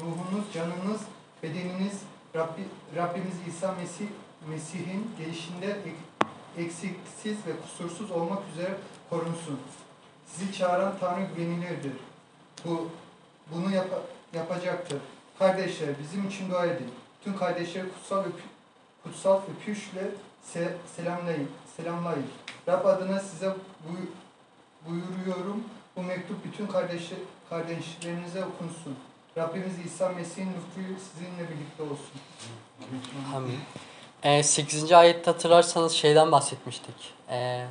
ruhunuz, 0.00 0.44
canınız, 0.54 1.00
bedeniniz 1.42 2.02
Rabbi, 2.36 2.64
Rabbimiz 2.96 3.34
İsa 3.48 3.72
Mesih 3.72 4.06
Mesih'in 4.48 5.10
gelişinde 5.18 5.66
ek- 5.66 6.64
eksiksiz 6.64 7.46
ve 7.46 7.52
kusursuz 7.62 8.10
olmak 8.10 8.42
üzere 8.52 8.74
korunsun. 9.10 9.60
Sizi 10.26 10.52
çağıran 10.52 10.94
Tanrı 11.00 11.26
güvenilirdir. 11.36 11.92
Bu 12.64 12.88
bunu 13.54 13.70
yapa- 13.74 14.02
yapacaktır. 14.34 14.98
Kardeşler 15.38 15.88
bizim 16.02 16.28
için 16.28 16.50
dua 16.50 16.66
edin. 16.66 16.90
Tüm 17.24 17.36
kardeşleri 17.36 17.92
kutsal 17.92 18.20
öpü, 18.20 18.42
kutsal 19.02 19.40
öpüşle 19.56 20.10
se, 20.42 20.76
selamlayın. 20.96 21.48
Selamlayın. 21.76 22.26
Rab 22.68 22.84
adına 22.86 23.20
size 23.20 23.54
buy, 23.88 24.06
buyuruyorum. 24.88 25.64
Bu 25.96 26.02
mektup 26.02 26.44
bütün 26.44 26.66
kardeşler, 26.66 27.18
kardeşlerinize 27.50 28.44
okunsun. 28.44 28.96
Rabbimiz 29.38 29.78
İsa 29.86 30.08
Mesih'in 30.08 30.46
lütfu 30.48 31.00
sizinle 31.12 31.50
birlikte 31.50 31.82
olsun. 31.82 32.20
Amin. 33.36 33.58
Ee, 34.22 34.42
8. 34.42 34.92
ayette 34.92 35.30
hatırlarsanız 35.30 35.92
şeyden 35.92 36.32
bahsetmiştik. 36.32 36.94
Ee, 37.30 37.66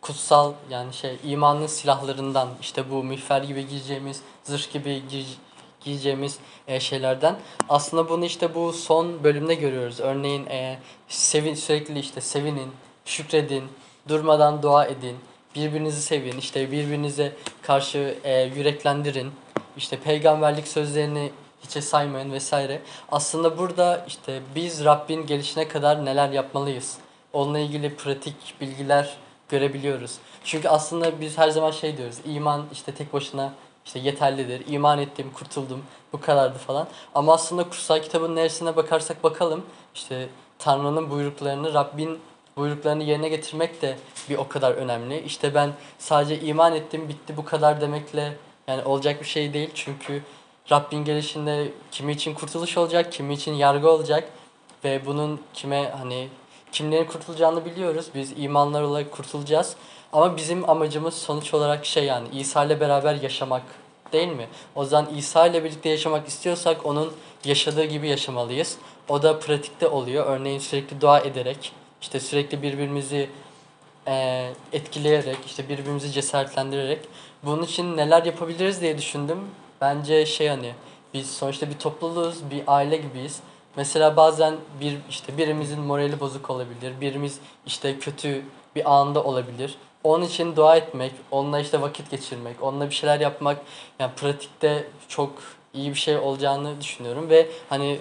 kutsal 0.00 0.52
yani 0.70 0.94
şey 0.94 1.18
imanın 1.24 1.66
silahlarından 1.66 2.48
işte 2.60 2.90
bu 2.90 3.04
miğfer 3.04 3.42
gibi 3.42 3.68
giyeceğimiz, 3.68 4.20
zırh 4.44 4.72
gibi 4.72 4.90
giy- 5.10 5.36
giyeceğimiz 5.84 6.38
e, 6.68 6.80
şeylerden. 6.80 7.36
Aslında 7.68 8.08
bunu 8.08 8.24
işte 8.24 8.54
bu 8.54 8.72
son 8.72 9.24
bölümde 9.24 9.54
görüyoruz. 9.54 10.00
Örneğin 10.00 10.46
e, 10.46 10.78
sevin 11.08 11.54
sürekli 11.54 11.98
işte 11.98 12.20
sevinin, 12.20 12.70
şükredin, 13.04 13.64
durmadan 14.08 14.62
dua 14.62 14.86
edin, 14.86 15.16
birbirinizi 15.54 16.02
sevin, 16.02 16.38
işte 16.38 16.72
birbirinize 16.72 17.32
karşı 17.62 18.18
e, 18.24 18.42
yüreklendirin. 18.42 19.32
İşte 19.76 19.98
peygamberlik 19.98 20.68
sözlerini 20.68 21.32
hiçe 21.62 21.82
saymayın 21.82 22.32
vesaire. 22.32 22.82
Aslında 23.12 23.58
burada 23.58 24.04
işte 24.08 24.40
biz 24.54 24.84
Rabbin 24.84 25.26
gelişine 25.26 25.68
kadar 25.68 26.04
neler 26.04 26.30
yapmalıyız? 26.30 26.98
Onunla 27.32 27.58
ilgili 27.58 27.96
pratik 27.96 28.34
bilgiler 28.60 29.16
görebiliyoruz. 29.48 30.18
Çünkü 30.44 30.68
aslında 30.68 31.20
biz 31.20 31.38
her 31.38 31.50
zaman 31.50 31.70
şey 31.70 31.96
diyoruz. 31.96 32.16
iman 32.24 32.66
işte 32.72 32.94
tek 32.94 33.12
başına 33.12 33.52
işte 33.86 33.98
yeterlidir. 33.98 34.66
İman 34.66 34.98
ettim, 34.98 35.30
kurtuldum. 35.34 35.82
Bu 36.12 36.20
kadardı 36.20 36.58
falan. 36.58 36.88
Ama 37.14 37.34
aslında 37.34 37.64
kutsal 37.64 38.02
kitabın 38.02 38.36
neresine 38.36 38.76
bakarsak 38.76 39.24
bakalım 39.24 39.62
işte 39.94 40.28
Tanrı'nın 40.58 41.10
buyruklarını, 41.10 41.74
Rabbin 41.74 42.18
buyruklarını 42.56 43.02
yerine 43.02 43.28
getirmek 43.28 43.82
de 43.82 43.96
bir 44.30 44.38
o 44.38 44.48
kadar 44.48 44.72
önemli. 44.72 45.22
İşte 45.22 45.54
ben 45.54 45.72
sadece 45.98 46.40
iman 46.40 46.74
ettim, 46.74 47.08
bitti 47.08 47.36
bu 47.36 47.44
kadar 47.44 47.80
demekle 47.80 48.36
yani 48.68 48.82
olacak 48.82 49.20
bir 49.20 49.26
şey 49.26 49.52
değil. 49.52 49.70
Çünkü 49.74 50.22
Rabbin 50.70 51.04
gelişinde 51.04 51.70
kimi 51.90 52.12
için 52.12 52.34
kurtuluş 52.34 52.78
olacak, 52.78 53.12
kimi 53.12 53.34
için 53.34 53.54
yargı 53.54 53.90
olacak 53.90 54.28
ve 54.84 55.06
bunun 55.06 55.40
kime 55.54 55.92
hani 55.98 56.28
kimlerin 56.72 57.04
kurtulacağını 57.04 57.64
biliyoruz. 57.64 58.06
Biz 58.14 58.32
imanlar 58.36 58.82
olarak 58.82 59.12
kurtulacağız. 59.12 59.76
Ama 60.12 60.36
bizim 60.36 60.70
amacımız 60.70 61.14
sonuç 61.14 61.54
olarak 61.54 61.86
şey 61.86 62.04
yani 62.04 62.28
İsa 62.32 62.64
ile 62.64 62.80
beraber 62.80 63.14
yaşamak 63.14 63.62
değil 64.12 64.28
mi? 64.28 64.48
O 64.74 64.84
zaman 64.84 65.14
İsa 65.14 65.46
ile 65.46 65.64
birlikte 65.64 65.88
yaşamak 65.88 66.28
istiyorsak 66.28 66.86
onun 66.86 67.12
yaşadığı 67.44 67.84
gibi 67.84 68.08
yaşamalıyız. 68.08 68.78
O 69.08 69.22
da 69.22 69.38
pratikte 69.38 69.88
oluyor. 69.88 70.26
Örneğin 70.26 70.58
sürekli 70.58 71.00
dua 71.00 71.20
ederek, 71.20 71.72
işte 72.00 72.20
sürekli 72.20 72.62
birbirimizi 72.62 73.30
eee, 74.06 74.52
etkileyerek, 74.72 75.38
işte 75.46 75.68
birbirimizi 75.68 76.12
cesaretlendirerek. 76.12 76.98
Bunun 77.42 77.62
için 77.62 77.96
neler 77.96 78.24
yapabiliriz 78.24 78.80
diye 78.80 78.98
düşündüm. 78.98 79.38
Bence 79.80 80.26
şey 80.26 80.48
hani 80.48 80.72
biz 81.14 81.30
sonuçta 81.30 81.68
bir 81.70 81.78
topluluğuz, 81.78 82.50
bir 82.50 82.62
aile 82.66 82.96
gibiyiz. 82.96 83.40
Mesela 83.76 84.16
bazen 84.16 84.54
bir 84.80 84.96
işte 85.10 85.38
birimizin 85.38 85.80
morali 85.80 86.20
bozuk 86.20 86.50
olabilir, 86.50 87.00
birimiz 87.00 87.38
işte 87.66 87.98
kötü 87.98 88.42
bir 88.76 88.92
anda 88.92 89.24
olabilir. 89.24 89.74
Onun 90.04 90.24
için 90.24 90.56
dua 90.56 90.76
etmek, 90.76 91.12
onunla 91.30 91.60
işte 91.60 91.80
vakit 91.80 92.10
geçirmek, 92.10 92.62
onunla 92.62 92.90
bir 92.90 92.94
şeyler 92.94 93.20
yapmak 93.20 93.58
yani 93.98 94.12
pratikte 94.16 94.84
çok 95.08 95.32
iyi 95.74 95.90
bir 95.90 95.98
şey 95.98 96.16
olacağını 96.16 96.80
düşünüyorum 96.80 97.30
ve 97.30 97.48
hani 97.68 98.00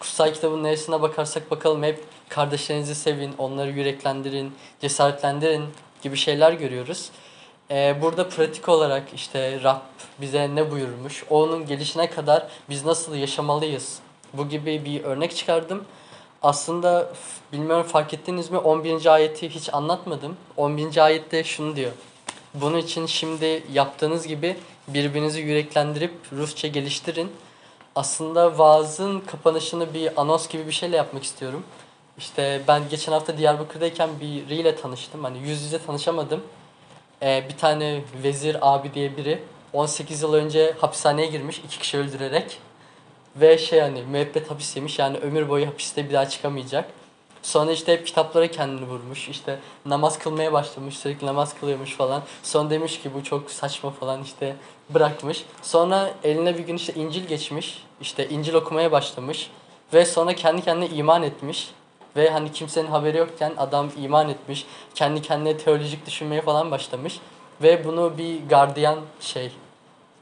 kutsal 0.00 0.34
kitabın 0.34 0.64
neresine 0.64 1.02
bakarsak 1.02 1.50
bakalım 1.50 1.82
hep 1.82 2.04
kardeşlerinizi 2.28 2.94
sevin, 2.94 3.34
onları 3.38 3.70
yüreklendirin, 3.70 4.54
cesaretlendirin 4.80 5.64
gibi 6.02 6.16
şeyler 6.16 6.52
görüyoruz. 6.52 7.10
Ee, 7.70 7.96
burada 8.02 8.28
pratik 8.28 8.68
olarak 8.68 9.02
işte 9.14 9.62
Rab 9.62 9.80
bize 10.20 10.54
ne 10.54 10.70
buyurmuş, 10.70 11.24
onun 11.30 11.66
gelişine 11.66 12.10
kadar 12.10 12.46
biz 12.70 12.84
nasıl 12.84 13.14
yaşamalıyız 13.14 13.98
bu 14.32 14.48
gibi 14.48 14.84
bir 14.84 15.04
örnek 15.04 15.36
çıkardım. 15.36 15.84
Aslında 16.46 17.12
bilmiyorum 17.52 17.86
fark 17.86 18.14
ettiniz 18.14 18.50
mi 18.50 18.58
11. 18.58 19.06
ayeti 19.06 19.48
hiç 19.48 19.74
anlatmadım. 19.74 20.36
11. 20.56 20.96
ayette 20.96 21.44
şunu 21.44 21.76
diyor. 21.76 21.92
Bunun 22.54 22.78
için 22.78 23.06
şimdi 23.06 23.62
yaptığınız 23.72 24.26
gibi 24.26 24.56
birbirinizi 24.88 25.40
yüreklendirip 25.40 26.12
Rusça 26.32 26.68
geliştirin. 26.68 27.32
Aslında 27.96 28.58
vaazın 28.58 29.20
kapanışını 29.20 29.94
bir 29.94 30.20
anons 30.20 30.48
gibi 30.48 30.66
bir 30.66 30.72
şeyle 30.72 30.96
yapmak 30.96 31.24
istiyorum. 31.24 31.62
İşte 32.18 32.62
ben 32.68 32.82
geçen 32.90 33.12
hafta 33.12 33.38
Diyarbakır'dayken 33.38 34.10
biriyle 34.20 34.76
tanıştım. 34.76 35.24
Hani 35.24 35.38
yüz 35.38 35.62
yüze 35.62 35.78
tanışamadım. 35.78 36.40
Ee, 37.22 37.44
bir 37.48 37.56
tane 37.56 38.02
vezir 38.22 38.56
abi 38.60 38.94
diye 38.94 39.16
biri 39.16 39.42
18 39.72 40.22
yıl 40.22 40.34
önce 40.34 40.74
hapishaneye 40.78 41.26
girmiş 41.26 41.58
iki 41.58 41.78
kişi 41.78 41.98
öldürerek. 41.98 42.58
Ve 43.40 43.58
şey 43.58 43.80
hani 43.80 44.02
müebbet 44.02 44.50
hapis 44.50 44.76
yemiş 44.76 44.98
yani 44.98 45.18
ömür 45.18 45.48
boyu 45.48 45.66
hapiste 45.66 46.08
bir 46.08 46.14
daha 46.14 46.28
çıkamayacak. 46.28 46.90
Sonra 47.42 47.72
işte 47.72 47.92
hep 47.92 48.06
kitaplara 48.06 48.46
kendini 48.46 48.86
vurmuş. 48.86 49.28
İşte 49.28 49.58
namaz 49.86 50.18
kılmaya 50.18 50.52
başlamış. 50.52 50.98
Sürekli 50.98 51.26
namaz 51.26 51.54
kılıyormuş 51.60 51.96
falan. 51.96 52.22
Sonra 52.42 52.70
demiş 52.70 53.00
ki 53.00 53.14
bu 53.14 53.24
çok 53.24 53.50
saçma 53.50 53.90
falan 53.90 54.22
işte 54.22 54.56
bırakmış. 54.90 55.44
Sonra 55.62 56.10
eline 56.24 56.58
bir 56.58 56.66
gün 56.66 56.76
işte 56.76 56.94
İncil 56.94 57.26
geçmiş. 57.26 57.82
İşte 58.00 58.28
İncil 58.28 58.54
okumaya 58.54 58.92
başlamış. 58.92 59.50
Ve 59.94 60.04
sonra 60.04 60.34
kendi 60.34 60.62
kendine 60.62 60.88
iman 60.88 61.22
etmiş. 61.22 61.70
Ve 62.16 62.30
hani 62.30 62.52
kimsenin 62.52 62.86
haberi 62.88 63.18
yokken 63.18 63.52
adam 63.56 63.88
iman 63.98 64.28
etmiş. 64.28 64.66
Kendi 64.94 65.22
kendine 65.22 65.56
teolojik 65.56 66.06
düşünmeye 66.06 66.42
falan 66.42 66.70
başlamış. 66.70 67.20
Ve 67.62 67.84
bunu 67.84 68.18
bir 68.18 68.48
gardiyan 68.48 68.98
şey 69.20 69.50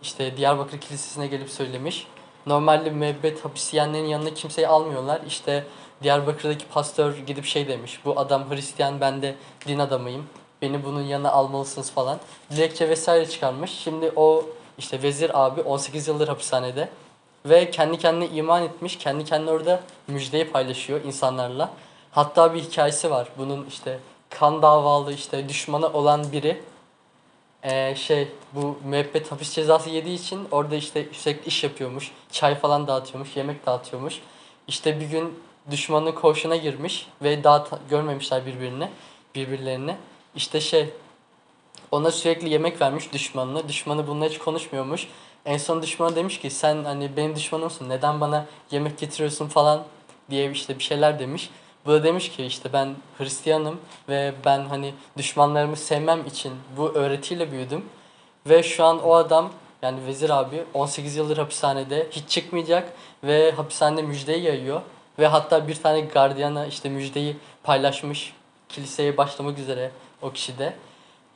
işte 0.03 0.37
Diyarbakır 0.37 0.79
Kilisesi'ne 0.79 1.27
gelip 1.27 1.51
söylemiş. 1.51 2.07
Normalde 2.47 2.91
müebbet 2.91 3.45
hapis 3.45 3.75
yiyenlerin 3.75 4.07
yanına 4.07 4.35
kimseyi 4.35 4.69
almıyorlar. 4.69 5.21
İşte 5.27 5.65
Diyarbakır'daki 6.03 6.67
pastör 6.67 7.17
gidip 7.17 7.45
şey 7.45 7.69
demiş. 7.69 8.01
Bu 8.05 8.21
adam 8.21 8.51
Hristiyan 8.51 9.01
ben 9.01 9.23
de 9.23 9.35
din 9.67 9.79
adamıyım. 9.79 10.27
Beni 10.63 10.85
bunun 10.85 11.03
yanına 11.03 11.31
almalısınız 11.31 11.91
falan. 11.91 12.19
Dilekçe 12.51 12.89
vesaire 12.89 13.29
çıkarmış. 13.29 13.71
Şimdi 13.71 14.13
o 14.17 14.45
işte 14.79 15.03
vezir 15.03 15.45
abi 15.45 15.61
18 15.63 16.09
yıldır 16.09 16.29
hapishanede. 16.29 16.89
Ve 17.47 17.71
kendi 17.71 17.99
kendine 17.99 18.29
iman 18.29 18.63
etmiş. 18.63 18.99
Kendi 18.99 19.25
kendine 19.25 19.51
orada 19.51 19.81
müjdeyi 20.09 20.51
paylaşıyor 20.51 21.05
insanlarla. 21.05 21.71
Hatta 22.11 22.55
bir 22.55 22.63
hikayesi 22.63 23.11
var. 23.11 23.29
Bunun 23.39 23.67
işte 23.67 23.99
kan 24.31 24.63
davalı 24.63 25.13
işte 25.13 25.49
düşmanı 25.49 25.89
olan 25.89 26.33
biri 26.33 26.63
ee, 27.65 27.95
şey 27.97 28.29
bu 28.53 28.79
müebbet 28.85 29.33
hapis 29.33 29.53
cezası 29.53 29.91
yediği 29.91 30.19
için 30.19 30.49
orada 30.51 30.77
işte 30.77 31.07
sürekli 31.13 31.49
iş 31.49 31.65
yapıyormuş. 31.65 32.11
Çay 32.33 32.55
falan 32.55 32.87
dağıtıyormuş, 32.87 33.37
yemek 33.37 33.67
dağıtıyormuş. 33.67 34.21
İşte 34.69 35.01
bir 35.01 35.07
gün 35.07 35.39
düşmanın 35.71 36.13
koğuşuna 36.13 36.57
girmiş 36.57 37.07
ve 37.23 37.45
daha 37.45 37.65
görmemişler 37.91 38.47
birbirini, 38.47 38.91
birbirlerini. 39.35 39.97
İşte 40.37 40.61
şey 40.61 40.91
ona 41.91 42.11
sürekli 42.11 42.49
yemek 42.49 42.81
vermiş 42.81 43.13
düşmanına. 43.13 43.69
Düşmanı 43.69 44.07
bununla 44.07 44.27
hiç 44.29 44.39
konuşmuyormuş. 44.39 45.09
En 45.45 45.57
son 45.57 45.83
düşmanı 45.83 46.17
demiş 46.17 46.41
ki 46.41 46.51
sen 46.51 46.85
hani 46.85 47.17
benim 47.17 47.37
düşmanımsın 47.37 47.89
neden 47.89 48.21
bana 48.21 48.47
yemek 48.71 48.99
getiriyorsun 48.99 49.49
falan 49.49 49.85
diye 50.31 50.51
işte 50.51 50.79
bir 50.79 50.85
şeyler 50.85 51.19
demiş. 51.19 51.51
Bu 51.87 51.93
da 51.93 52.05
demiş 52.05 52.31
ki 52.31 52.45
işte 52.45 52.73
ben 52.73 52.97
Hristiyanım 53.19 53.81
ve 54.09 54.35
ben 54.45 54.65
hani 54.65 54.95
düşmanlarımı 55.17 55.77
sevmem 55.77 56.27
için 56.27 56.53
bu 56.77 56.89
öğretiyle 56.89 57.53
büyüdüm. 57.53 57.85
Ve 58.47 58.63
şu 58.63 58.85
an 58.85 59.03
o 59.03 59.15
adam 59.15 59.53
yani 59.83 60.07
vezir 60.07 60.31
abi 60.31 60.65
18 60.75 61.17
yıldır 61.17 61.39
hapishanede 61.39 62.07
hiç 62.11 62.29
çıkmayacak 62.29 62.93
ve 63.25 63.53
hapishanede 63.53 64.03
müjdeyi 64.03 64.43
yayıyor. 64.43 64.81
Ve 65.19 65.27
hatta 65.27 65.69
bir 65.69 65.75
tane 65.75 66.01
gardiyana 66.01 66.67
işte 66.67 66.89
müjdeyi 66.89 67.37
paylaşmış. 67.63 68.33
Kiliseye 68.69 69.17
başlamak 69.17 69.59
üzere 69.59 69.91
o 70.23 70.33
kişi 70.33 70.59
de. 70.59 70.75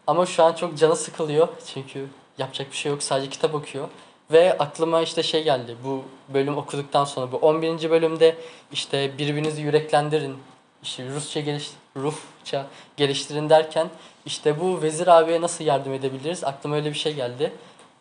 Ama 0.06 0.26
şu 0.26 0.44
an 0.44 0.52
çok 0.52 0.78
canı 0.78 0.96
sıkılıyor 0.96 1.48
çünkü 1.66 2.06
yapacak 2.38 2.70
bir 2.70 2.76
şey 2.76 2.92
yok 2.92 3.02
sadece 3.02 3.30
kitap 3.30 3.54
okuyor. 3.54 3.88
Ve 4.32 4.58
aklıma 4.58 5.02
işte 5.02 5.22
şey 5.22 5.44
geldi 5.44 5.76
bu 5.84 6.04
bölüm 6.28 6.56
okuduktan 6.58 7.04
sonra 7.04 7.32
bu 7.32 7.36
11. 7.36 7.90
bölümde 7.90 8.36
işte 8.72 9.18
birbirinizi 9.18 9.62
yüreklendirin 9.62 10.36
işte 10.82 11.08
Rusça 11.14 11.40
geliş 11.40 11.70
Rusça 11.96 12.66
geliştirin 12.96 13.50
derken 13.50 13.88
işte 14.26 14.60
bu 14.60 14.82
vezir 14.82 15.06
abiye 15.06 15.40
nasıl 15.40 15.64
yardım 15.64 15.92
edebiliriz 15.92 16.44
aklıma 16.44 16.76
öyle 16.76 16.90
bir 16.90 16.98
şey 16.98 17.14
geldi. 17.14 17.52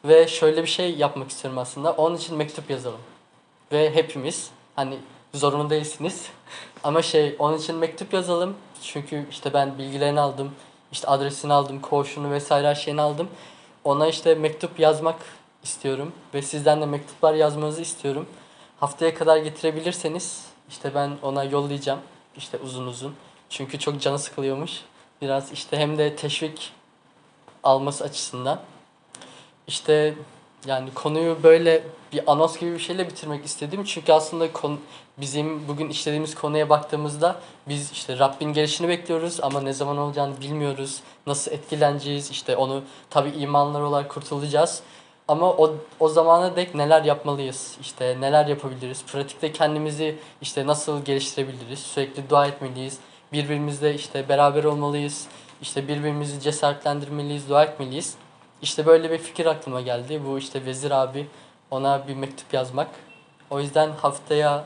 Ve 0.06 0.28
şöyle 0.28 0.62
bir 0.62 0.68
şey 0.68 0.96
yapmak 0.96 1.30
istiyorum 1.30 1.60
aslında 1.60 1.92
onun 1.92 2.16
için 2.16 2.38
mektup 2.38 2.70
yazalım. 2.70 3.02
Ve 3.72 3.96
hepimiz 3.96 4.50
hani 4.76 4.98
zorunda 5.34 5.70
değilsiniz 5.70 6.30
ama 6.84 7.02
şey 7.02 7.36
onun 7.40 7.58
için 7.58 7.76
mektup 7.76 8.14
yazalım 8.14 8.56
çünkü 8.84 9.26
işte 9.32 9.54
ben 9.54 9.78
bilgilerini 9.78 10.20
aldım 10.20 10.52
işte 10.92 11.08
adresini 11.08 11.54
aldım, 11.54 11.82
koğuşunu 11.82 12.32
vesaire 12.32 12.68
her 12.68 12.76
şeyini 12.76 13.02
aldım. 13.02 13.30
Ona 13.84 14.08
işte 14.08 14.36
mektup 14.36 14.80
yazmak 14.80 15.16
istiyorum 15.64 16.14
ve 16.34 16.42
sizden 16.42 16.82
de 16.82 16.86
mektuplar 16.86 17.34
yazmanızı 17.34 17.82
istiyorum. 17.82 18.26
Haftaya 18.80 19.14
kadar 19.14 19.38
getirebilirseniz 19.38 20.46
işte 20.70 20.96
ben 20.96 21.12
ona 21.22 21.44
yollayacağım 21.44 22.00
işte 22.38 22.58
uzun 22.58 22.88
uzun. 22.88 23.16
Çünkü 23.50 23.80
çok 23.80 24.02
canı 24.02 24.20
sıkılıyormuş. 24.20 24.72
Biraz 25.22 25.52
işte 25.52 25.78
hem 25.78 25.98
de 25.98 26.16
teşvik 26.16 26.74
alması 27.64 28.04
açısından. 28.04 28.60
İşte 29.68 30.14
yani 30.66 30.94
konuyu 30.94 31.44
böyle 31.44 31.84
bir 32.14 32.32
anons 32.32 32.60
gibi 32.60 32.74
bir 32.74 32.80
şeyle 32.80 33.08
bitirmek 33.08 33.46
istedim. 33.46 33.84
Çünkü 33.84 34.14
aslında 34.14 34.54
konu, 34.54 34.78
bizim 35.18 35.68
bugün 35.68 35.90
işlediğimiz 35.90 36.36
konuya 36.36 36.70
baktığımızda 36.70 37.42
biz 37.68 37.92
işte 37.92 38.20
Rabbin 38.20 38.54
gelişini 38.54 38.88
bekliyoruz 38.88 39.40
ama 39.42 39.62
ne 39.62 39.74
zaman 39.74 39.98
olacağını 39.98 40.42
bilmiyoruz. 40.42 41.02
Nasıl 41.28 41.52
etkileneceğiz 41.52 42.32
işte 42.32 42.56
onu 42.56 42.84
tabi 43.10 43.30
imanlar 43.30 43.82
olarak 43.82 44.12
kurtulacağız. 44.12 44.82
Ama 45.28 45.50
o, 45.50 45.76
o 46.00 46.10
zamana 46.10 46.56
dek 46.56 46.76
neler 46.76 47.04
yapmalıyız? 47.04 47.78
işte 47.82 48.18
neler 48.20 48.48
yapabiliriz? 48.48 49.06
Pratikte 49.06 49.52
kendimizi 49.52 50.20
işte 50.42 50.68
nasıl 50.68 51.06
geliştirebiliriz? 51.06 51.80
Sürekli 51.80 52.30
dua 52.30 52.48
etmeliyiz. 52.48 53.00
Birbirimizle 53.34 53.94
işte 53.94 54.30
beraber 54.30 54.64
olmalıyız. 54.64 55.28
İşte 55.62 55.88
birbirimizi 55.88 56.40
cesaretlendirmeliyiz, 56.40 57.50
dua 57.50 57.64
etmeliyiz. 57.64 58.16
İşte 58.62 58.86
böyle 58.86 59.12
bir 59.12 59.18
fikir 59.18 59.46
aklıma 59.46 59.82
geldi. 59.82 60.22
Bu 60.28 60.38
işte 60.38 60.66
Vezir 60.66 60.92
abi 60.92 61.28
ona 61.72 62.08
bir 62.08 62.16
mektup 62.16 62.54
yazmak. 62.54 62.88
O 63.50 63.60
yüzden 63.60 63.92
haftaya 63.92 64.66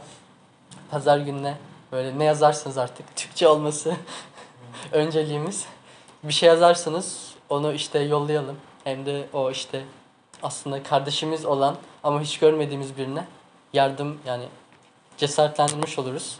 pazar 0.91 1.17
gününe 1.17 1.57
böyle 1.91 2.19
ne 2.19 2.23
yazarsanız 2.23 2.77
artık 2.77 3.15
Türkçe 3.15 3.47
olması 3.47 3.95
önceliğimiz. 4.91 5.65
Bir 6.23 6.33
şey 6.33 6.49
yazarsanız 6.49 7.31
onu 7.49 7.73
işte 7.73 7.99
yollayalım. 7.99 8.57
Hem 8.83 9.05
de 9.05 9.27
o 9.33 9.51
işte 9.51 9.83
aslında 10.43 10.83
kardeşimiz 10.83 11.45
olan 11.45 11.75
ama 12.03 12.21
hiç 12.21 12.39
görmediğimiz 12.39 12.97
birine 12.97 13.25
yardım 13.73 14.19
yani 14.25 14.45
cesaretlendirmiş 15.17 15.99
oluruz. 15.99 16.37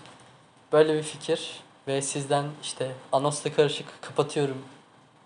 Böyle 0.72 0.94
bir 0.94 1.04
fikir 1.04 1.62
ve 1.88 2.02
sizden 2.02 2.46
işte 2.64 2.92
anonsla 3.12 3.54
karışık 3.54 4.02
kapatıyorum 4.02 4.58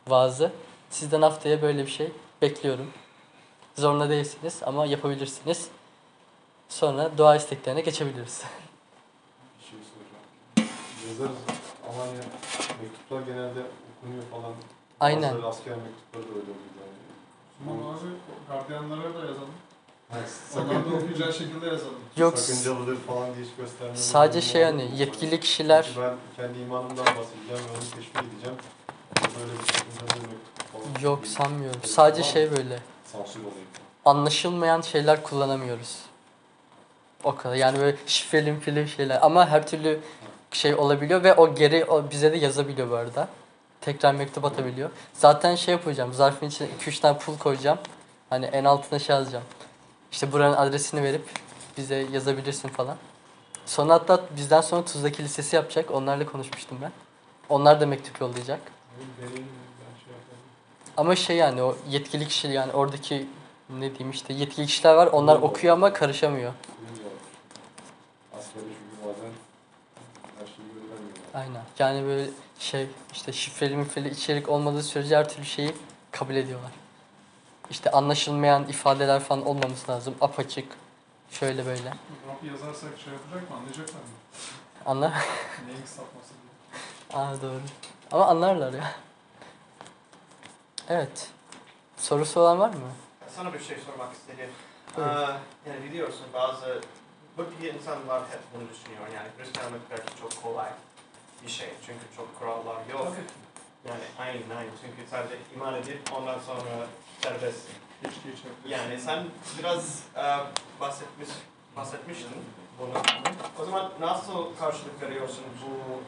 vaazı. 0.07 0.51
Sizden 0.89 1.21
haftaya 1.21 1.61
böyle 1.61 1.85
bir 1.85 1.91
şey 1.91 2.11
bekliyorum. 2.41 2.91
Zorunda 3.75 4.09
değilsiniz 4.09 4.61
ama 4.65 4.85
yapabilirsiniz. 4.85 5.67
Sonra 6.69 7.17
dua 7.17 7.35
isteklerine 7.35 7.81
geçebiliriz. 7.81 8.43
Bir 9.59 9.65
şey 9.65 9.79
soracağım. 9.79 10.71
Yazarız 11.07 11.37
Alanya 11.89 12.21
mektuplar 12.81 13.21
genelde 13.21 13.59
okunuyor 13.97 14.23
falan. 14.31 14.53
Aynen. 14.99 15.23
Bazıları 15.23 15.47
asker 15.47 15.75
mektupları 15.75 16.23
da 16.23 16.29
öyle 16.29 16.41
oluyor. 16.41 16.55
Yani. 16.79 17.04
Ama 17.61 17.93
bazı 17.93 18.05
gardiyanlara 18.49 19.01
da 19.15 19.19
yazalım. 19.19 19.49
Ha, 20.11 20.17
Onlar 20.55 20.91
da 20.91 20.95
okuyacağı 20.95 21.33
şekilde 21.33 21.65
yazalım. 21.67 21.95
Yok 22.17 22.37
sakıncalıdır 22.39 22.95
falan 22.97 23.35
diye 23.35 23.45
hiç 23.45 23.55
göstermiyorum. 23.57 24.01
sadece 24.01 24.41
şey 24.41 24.63
hani 24.63 24.89
yetkili 24.97 25.39
kişiler 25.39 25.83
Çünkü 25.85 26.01
ben 26.01 26.15
kendi 26.35 26.59
imanımdan 26.59 27.05
bahsedeceğim 27.05 27.63
ve 27.65 27.71
onu 27.77 27.79
teşvik 27.95 28.15
edeceğim. 28.15 28.57
Böyle 29.39 29.53
bir 29.53 29.73
sakıncalı 29.73 30.21
mektup 30.21 30.93
falan. 30.93 31.01
yok 31.11 31.27
sanmıyorum. 31.27 31.81
Sadece 31.83 32.23
şey 32.23 32.51
böyle 32.51 32.79
Sansür 33.11 33.39
olayı. 33.39 33.53
anlaşılmayan 34.05 34.81
şeyler 34.81 35.23
kullanamıyoruz. 35.23 35.99
O 37.23 37.35
kadar. 37.35 37.55
Yani 37.55 37.79
böyle 37.79 37.97
şifreli 38.07 38.51
mifreli 38.51 38.87
şeyler 38.89 39.19
ama 39.21 39.47
her 39.49 39.67
türlü 39.67 39.99
şey 40.51 40.75
olabiliyor 40.75 41.23
ve 41.23 41.33
o 41.35 41.55
geri 41.55 41.85
o 41.85 42.09
bize 42.11 42.31
de 42.31 42.37
yazabiliyor 42.37 42.89
bu 42.89 42.95
arada. 42.95 43.27
Tekrar 43.85 44.13
mektup 44.13 44.45
atabiliyor. 44.45 44.89
Zaten 45.13 45.55
şey 45.55 45.71
yapacağım. 45.71 46.13
Zarfın 46.13 46.47
içine 46.47 46.67
2-3 46.79 47.01
tane 47.01 47.17
pul 47.17 47.37
koyacağım. 47.37 47.79
Hani 48.29 48.45
en 48.45 48.63
altına 48.63 48.99
şey 48.99 49.15
yazacağım. 49.15 49.43
İşte 50.11 50.31
buranın 50.31 50.55
adresini 50.55 51.03
verip 51.03 51.29
bize 51.77 51.95
yazabilirsin 52.11 52.69
falan. 52.69 52.97
Sonra 53.65 53.93
hatta 53.93 54.21
bizden 54.37 54.61
sonra 54.61 54.85
Tuzla 54.85 55.09
Kilisesi 55.09 55.55
yapacak. 55.55 55.91
Onlarla 55.91 56.25
konuşmuştum 56.25 56.77
ben. 56.81 56.91
Onlar 57.49 57.81
da 57.81 57.85
mektup 57.85 58.21
yollayacak. 58.21 58.59
Ama 60.97 61.15
şey 61.15 61.37
yani 61.37 61.63
o 61.63 61.77
yetkili 61.89 62.27
kişi 62.27 62.47
yani 62.47 62.71
oradaki 62.73 63.27
ne 63.69 63.89
diyeyim 63.89 64.11
işte 64.11 64.33
yetkili 64.33 64.65
kişiler 64.65 64.93
var. 64.93 65.07
Onlar 65.07 65.35
okuyor 65.35 65.73
ama 65.73 65.93
karışamıyor. 65.93 66.53
Aynen. 71.33 71.63
Yani 71.79 72.07
böyle 72.07 72.29
şey 72.59 72.87
işte 73.13 73.33
şifreli 73.33 73.77
mifreli 73.77 74.09
içerik 74.09 74.49
olmadığı 74.49 74.83
sürece 74.83 75.17
her 75.17 75.29
türlü 75.29 75.45
şeyi 75.45 75.75
kabul 76.11 76.35
ediyorlar. 76.35 76.71
İşte 77.69 77.91
anlaşılmayan 77.91 78.63
ifadeler 78.67 79.19
falan 79.19 79.45
olmaması 79.45 79.91
lazım. 79.91 80.15
Apaçık. 80.21 80.67
Şöyle 81.31 81.65
böyle. 81.65 81.93
Yazarsak 82.51 82.91
şey 83.03 83.13
yapacak 83.13 83.49
mı? 83.49 83.55
Anlayacaklar 83.57 83.93
mı? 83.93 84.15
Anla. 84.85 85.09
Neyin 85.67 85.81
kısaltması 85.81 86.29
diye. 86.41 87.21
Aa 87.21 87.41
doğru. 87.41 87.61
Ama 88.11 88.25
anlarlar 88.25 88.73
ya. 88.73 88.91
Evet. 90.89 91.29
Sorusu 91.97 92.39
olan 92.39 92.59
var 92.59 92.69
mı? 92.69 92.91
Sana 93.35 93.53
bir 93.53 93.59
şey 93.59 93.77
sormak 93.85 94.13
istedim. 94.13 94.49
Aa, 94.97 95.37
yani 95.69 95.83
biliyorsun 95.83 96.25
bazı 96.33 96.81
buradaki 97.37 97.69
insanlar 97.69 98.21
hep 98.21 98.39
bunu 98.53 98.63
düşünüyor. 98.69 99.01
Yani 99.15 99.27
Hristiyanlık 99.37 99.81
belki 99.91 100.21
çok 100.21 100.43
kolay 100.43 100.69
bir 101.45 101.51
şey. 101.51 101.69
Çünkü 101.85 102.05
çok 102.17 102.39
kurallar 102.39 102.75
yok. 102.91 103.13
Yani 103.87 104.03
aynen 104.19 104.57
aynen. 104.57 104.71
Çünkü 104.81 105.09
sadece 105.09 105.35
iman 105.55 105.75
edip 105.75 106.13
ondan 106.17 106.39
sonra 106.39 106.87
serbest. 107.21 107.59
Geç 108.03 108.13
geçebilir. 108.13 108.69
Yani 108.69 108.99
sen 108.99 109.25
biraz 109.59 110.03
e, 110.15 110.23
bahsetmiş, 110.81 111.29
bahsetmiştin 111.77 112.29
bunu. 112.79 112.93
O 113.59 113.65
zaman 113.65 113.91
nasıl 113.99 114.55
karşılık 114.59 115.01
veriyorsun 115.01 115.43
bu 115.61 116.01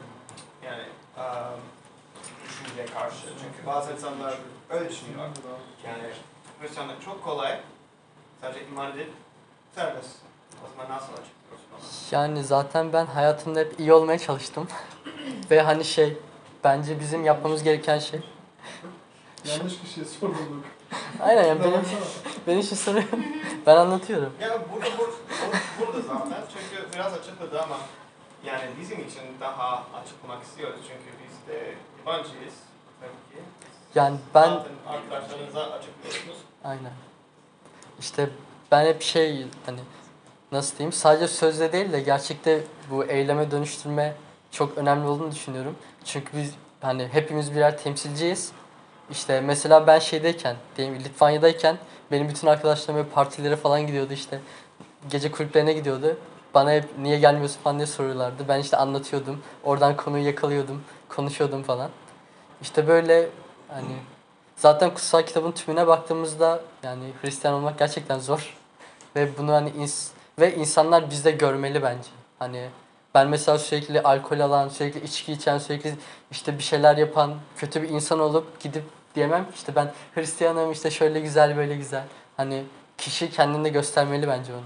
yani 0.66 0.84
e, 1.18 1.24
düşünceye 2.50 2.86
karşı? 2.86 3.28
Çünkü 3.28 3.68
bazı 3.68 3.94
insanlar 3.94 4.38
öyle 4.70 4.90
düşünüyor. 4.90 5.30
Yani 5.86 6.14
Hristiyanlık 6.62 7.02
çok 7.02 7.24
kolay. 7.24 7.60
Sadece 8.42 8.66
iman 8.66 8.92
edip 8.92 9.14
serbest. 9.76 10.10
O 10.66 10.68
zaman 10.78 10.96
nasıl 10.96 11.14
açıklıyorsun 11.14 11.68
onu? 11.74 11.82
Yani 12.12 12.44
zaten 12.44 12.94
ben 12.94 13.06
hayatımda 13.06 13.60
hep 13.60 13.80
iyi 13.80 13.94
olmaya 13.94 14.20
çalıştım. 14.20 14.68
Ve 15.52 15.62
hani 15.62 15.86
şey 15.86 16.18
bence 16.64 17.00
bizim 17.00 17.26
yapmamız 17.26 17.64
gereken 17.64 18.00
şey. 18.00 18.20
Yanlış 19.46 19.80
kişiye 19.80 20.06
sorduk. 20.06 20.38
Aynen 21.22 21.44
yani 21.44 21.64
benim, 21.64 21.82
benim 22.48 22.60
için 22.60 22.76
soruyorum. 22.76 23.20
Ben 23.66 23.76
anlatıyorum. 23.76 24.34
Ya 24.42 24.50
burada, 24.74 24.86
burada, 25.00 25.16
burada 25.80 26.02
zaten 26.02 26.44
çünkü 26.54 26.94
biraz 26.94 27.14
açıkladı 27.14 27.62
ama 27.62 27.78
yani 28.46 28.64
bizim 28.82 29.00
için 29.00 29.22
daha 29.42 29.84
açıklamak 30.04 30.44
istiyoruz 30.44 30.80
çünkü 30.82 31.18
biz 31.24 31.54
de 31.54 31.74
yabancıyız 32.00 32.54
tabii 33.02 33.36
ki. 33.36 33.44
Yani 33.96 34.18
ben 34.36 34.50
arkadaşlarınıza 34.88 35.62
açıklıyorsunuz. 35.62 36.38
aynen. 36.64 36.92
İşte 38.00 38.30
ben 38.72 38.86
hep 38.86 39.02
şey 39.02 39.48
hani 39.66 39.80
nasıl 40.52 40.78
diyeyim 40.78 40.94
sadece 40.94 41.28
sözle 41.28 41.72
değil 41.72 41.92
de 41.92 42.00
gerçekte 42.00 42.64
bu 42.92 43.06
eyleme 43.06 43.52
dönüştürme 43.52 44.16
çok 44.52 44.78
önemli 44.78 45.08
olduğunu 45.08 45.32
düşünüyorum. 45.32 45.76
Çünkü 46.06 46.38
biz 46.38 46.54
hani 46.82 47.08
hepimiz 47.12 47.56
birer 47.56 47.78
temsilciyiz. 47.78 48.52
İşte 49.12 49.42
mesela 49.42 49.88
ben 49.88 50.00
şeydeyken, 50.00 50.56
diyelim 50.78 51.00
Litvanya'dayken 51.00 51.78
benim 52.12 52.30
bütün 52.30 52.48
arkadaşlarım 52.48 52.96
böyle 52.96 53.10
partilere 53.10 53.56
falan 53.56 53.88
gidiyordu 53.88 54.14
işte. 54.14 54.40
Gece 55.10 55.32
kulüplerine 55.32 55.74
gidiyordu. 55.74 56.18
Bana 56.54 56.72
hep 56.72 56.86
niye 57.00 57.20
gelmiyorsun 57.20 57.60
falan 57.62 57.78
diye 57.78 57.88
soruyorlardı. 57.88 58.48
Ben 58.48 58.60
işte 58.60 58.78
anlatıyordum. 58.78 59.42
Oradan 59.64 59.98
konuyu 59.98 60.26
yakalıyordum. 60.26 60.84
Konuşuyordum 61.10 61.64
falan. 61.64 61.90
İşte 62.62 62.88
böyle 62.88 63.30
hani 63.68 63.96
zaten 64.56 64.94
kutsal 64.94 65.22
kitabın 65.22 65.52
tümüne 65.52 65.88
baktığımızda 65.88 66.62
yani 66.84 67.04
Hristiyan 67.22 67.56
olmak 67.56 67.80
gerçekten 67.80 68.20
zor. 68.20 68.58
Ve 69.16 69.38
bunu 69.38 69.54
hani 69.54 69.70
ins 69.70 70.10
ve 70.40 70.56
insanlar 70.56 71.10
bizde 71.10 71.32
görmeli 71.32 71.84
bence. 71.84 72.10
Hani 72.40 72.70
Ben 73.16 73.28
mesela 73.28 73.60
sürekli 73.60 74.02
alkol 74.02 74.40
alan, 74.40 74.70
sürekli 74.70 75.04
içki 75.04 75.34
içen, 75.34 75.58
sürekli 75.58 75.96
işte 76.32 76.58
bir 76.58 76.64
şeyler 76.64 76.98
yapan 76.98 77.36
kötü 77.58 77.82
bir 77.84 77.90
insan 77.90 78.20
olup 78.20 78.60
gidip 78.60 78.84
diyemem 79.16 79.44
ki 79.46 79.52
işte 79.56 79.76
ben 79.76 79.92
Hristiyanım 80.16 80.72
işte 80.72 80.92
şöyle 80.92 81.20
güzel 81.20 81.58
böyle 81.58 81.76
güzel. 81.76 82.04
Hani 82.38 82.64
kişi 82.98 83.32
kendini 83.32 83.72
göstermeli 83.72 84.28
bence 84.28 84.54
onu. 84.54 84.62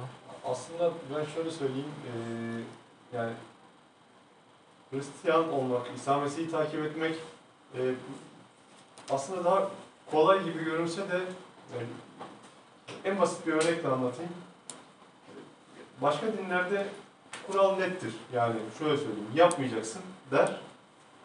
Aslında 0.53 0.91
ben 1.15 1.25
şöyle 1.35 1.51
söyleyeyim, 1.51 1.85
eee, 2.05 2.63
yani 3.19 3.33
Hristiyan 4.91 5.53
olmak, 5.53 5.87
İsa 5.95 6.17
Mesih'i 6.19 6.51
takip 6.51 6.85
etmek 6.85 7.15
eee, 7.77 7.95
aslında 9.09 9.43
daha 9.45 9.67
kolay 10.11 10.43
gibi 10.43 10.63
görünse 10.63 11.01
de 11.01 11.15
yani 11.73 11.87
en 13.05 13.19
basit 13.19 13.47
bir 13.47 13.53
örnekle 13.53 13.87
anlatayım. 13.89 14.31
Başka 16.01 16.27
dinlerde 16.33 16.87
kural 17.47 17.77
nettir. 17.77 18.13
Yani 18.33 18.55
şöyle 18.79 18.97
söyleyeyim, 18.97 19.29
yapmayacaksın 19.35 20.01
der 20.31 20.59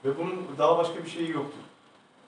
ve 0.04 0.18
bunun 0.18 0.46
daha 0.58 0.78
başka 0.78 1.04
bir 1.04 1.10
şeyi 1.10 1.30
yoktur. 1.30 1.60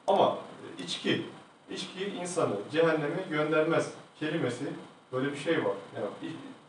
Ama 0.07 0.39
içki, 0.79 1.27
içki 1.71 2.05
insanı 2.05 2.57
cehenneme 2.73 3.23
göndermez 3.31 3.91
kelimesi 4.21 4.65
böyle 5.13 5.33
bir 5.33 5.37
şey 5.37 5.65
var. 5.65 5.75
Yani 5.97 6.07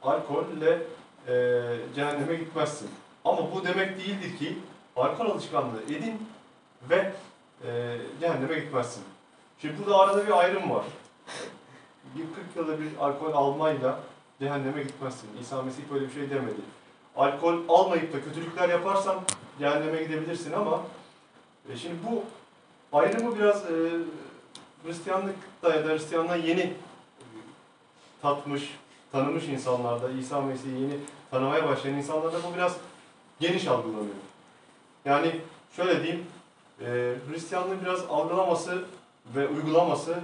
alkolle 0.01 0.82
e, 1.27 1.62
cehenneme 1.95 2.36
gitmezsin. 2.36 2.89
Ama 3.25 3.55
bu 3.55 3.63
demek 3.65 3.97
değildir 3.97 4.38
ki 4.38 4.58
alkol 4.95 5.25
alışkanlığı 5.25 5.84
edin 5.84 6.27
ve 6.89 7.12
e, 7.65 7.97
cehenneme 8.21 8.60
gitmezsin. 8.60 9.03
Şimdi 9.62 9.79
burada 9.79 9.97
arada 9.97 10.27
bir 10.27 10.39
ayrım 10.39 10.69
var. 10.69 10.86
Bir 12.15 12.21
40 12.21 12.55
yılda 12.55 12.79
bir 12.79 12.97
alkol 12.99 13.34
almayla 13.34 13.99
cehenneme 14.39 14.84
gitmezsin. 14.84 15.29
İsa 15.41 15.62
Mesih 15.62 15.84
böyle 15.93 16.08
bir 16.08 16.13
şey 16.13 16.29
demedi. 16.29 16.62
Alkol 17.19 17.58
almayıp 17.69 18.13
da 18.13 18.23
kötülükler 18.23 18.69
yaparsan 18.69 19.15
cehenneme 19.60 20.03
gidebilirsin 20.03 20.51
ama 20.51 20.82
e, 21.69 21.77
şimdi 21.77 21.95
bu 22.10 22.23
ayrımı 22.97 23.39
biraz 23.39 23.65
e, 23.65 23.75
Hristiyanlıkta 24.86 25.75
ya 25.75 25.86
da 25.86 25.89
Hristiyanlığa 25.89 26.36
yeni 26.36 26.62
e, 26.62 26.75
tatmış, 28.21 28.77
tanımış 29.12 29.43
insanlarda, 29.43 30.10
İsa 30.12 30.41
Mesih'i 30.41 30.82
yeni 30.82 30.93
tanımaya 31.32 31.67
başlayan 31.67 31.95
insanlarda 31.95 32.38
bu 32.43 32.55
biraz 32.55 32.77
geniş 33.39 33.67
algılanıyor. 33.67 34.15
Yani 35.05 35.36
şöyle 35.75 36.03
diyeyim, 36.03 36.25
e, 36.82 37.13
Hristiyanlığı 37.32 37.82
biraz 37.82 38.01
algılaması 38.10 38.84
ve 39.36 39.47
uygulaması 39.47 40.19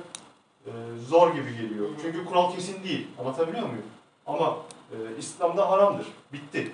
e, 0.65 0.71
zor 1.07 1.33
gibi 1.33 1.57
geliyor. 1.57 1.89
Çünkü 2.01 2.25
kural 2.25 2.55
kesin 2.55 2.83
değil. 2.83 3.07
Anlatabiliyor 3.19 3.67
muyum? 3.67 3.85
Ama 4.25 4.57
e, 4.91 4.95
İslam'da 5.19 5.69
haramdır. 5.69 6.07
Bitti. 6.33 6.71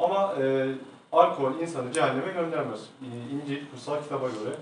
Ama 0.00 0.34
e, 0.42 0.68
alkol 1.12 1.54
insanı 1.60 1.92
cehenneme 1.92 2.32
göndermez. 2.32 2.80
E, 2.80 3.06
İncil, 3.34 3.70
kutsal 3.70 4.02
kitaba 4.02 4.28
göre 4.28 4.54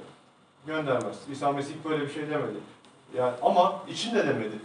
göndermez. 0.66 1.16
İsa 1.32 1.52
Mesih 1.52 1.74
böyle 1.84 2.02
bir 2.04 2.12
şey 2.12 2.22
demedi. 2.30 2.58
Yani 3.16 3.32
ama 3.42 3.82
için 3.88 4.14
de 4.14 4.26
demedi. 4.26 4.58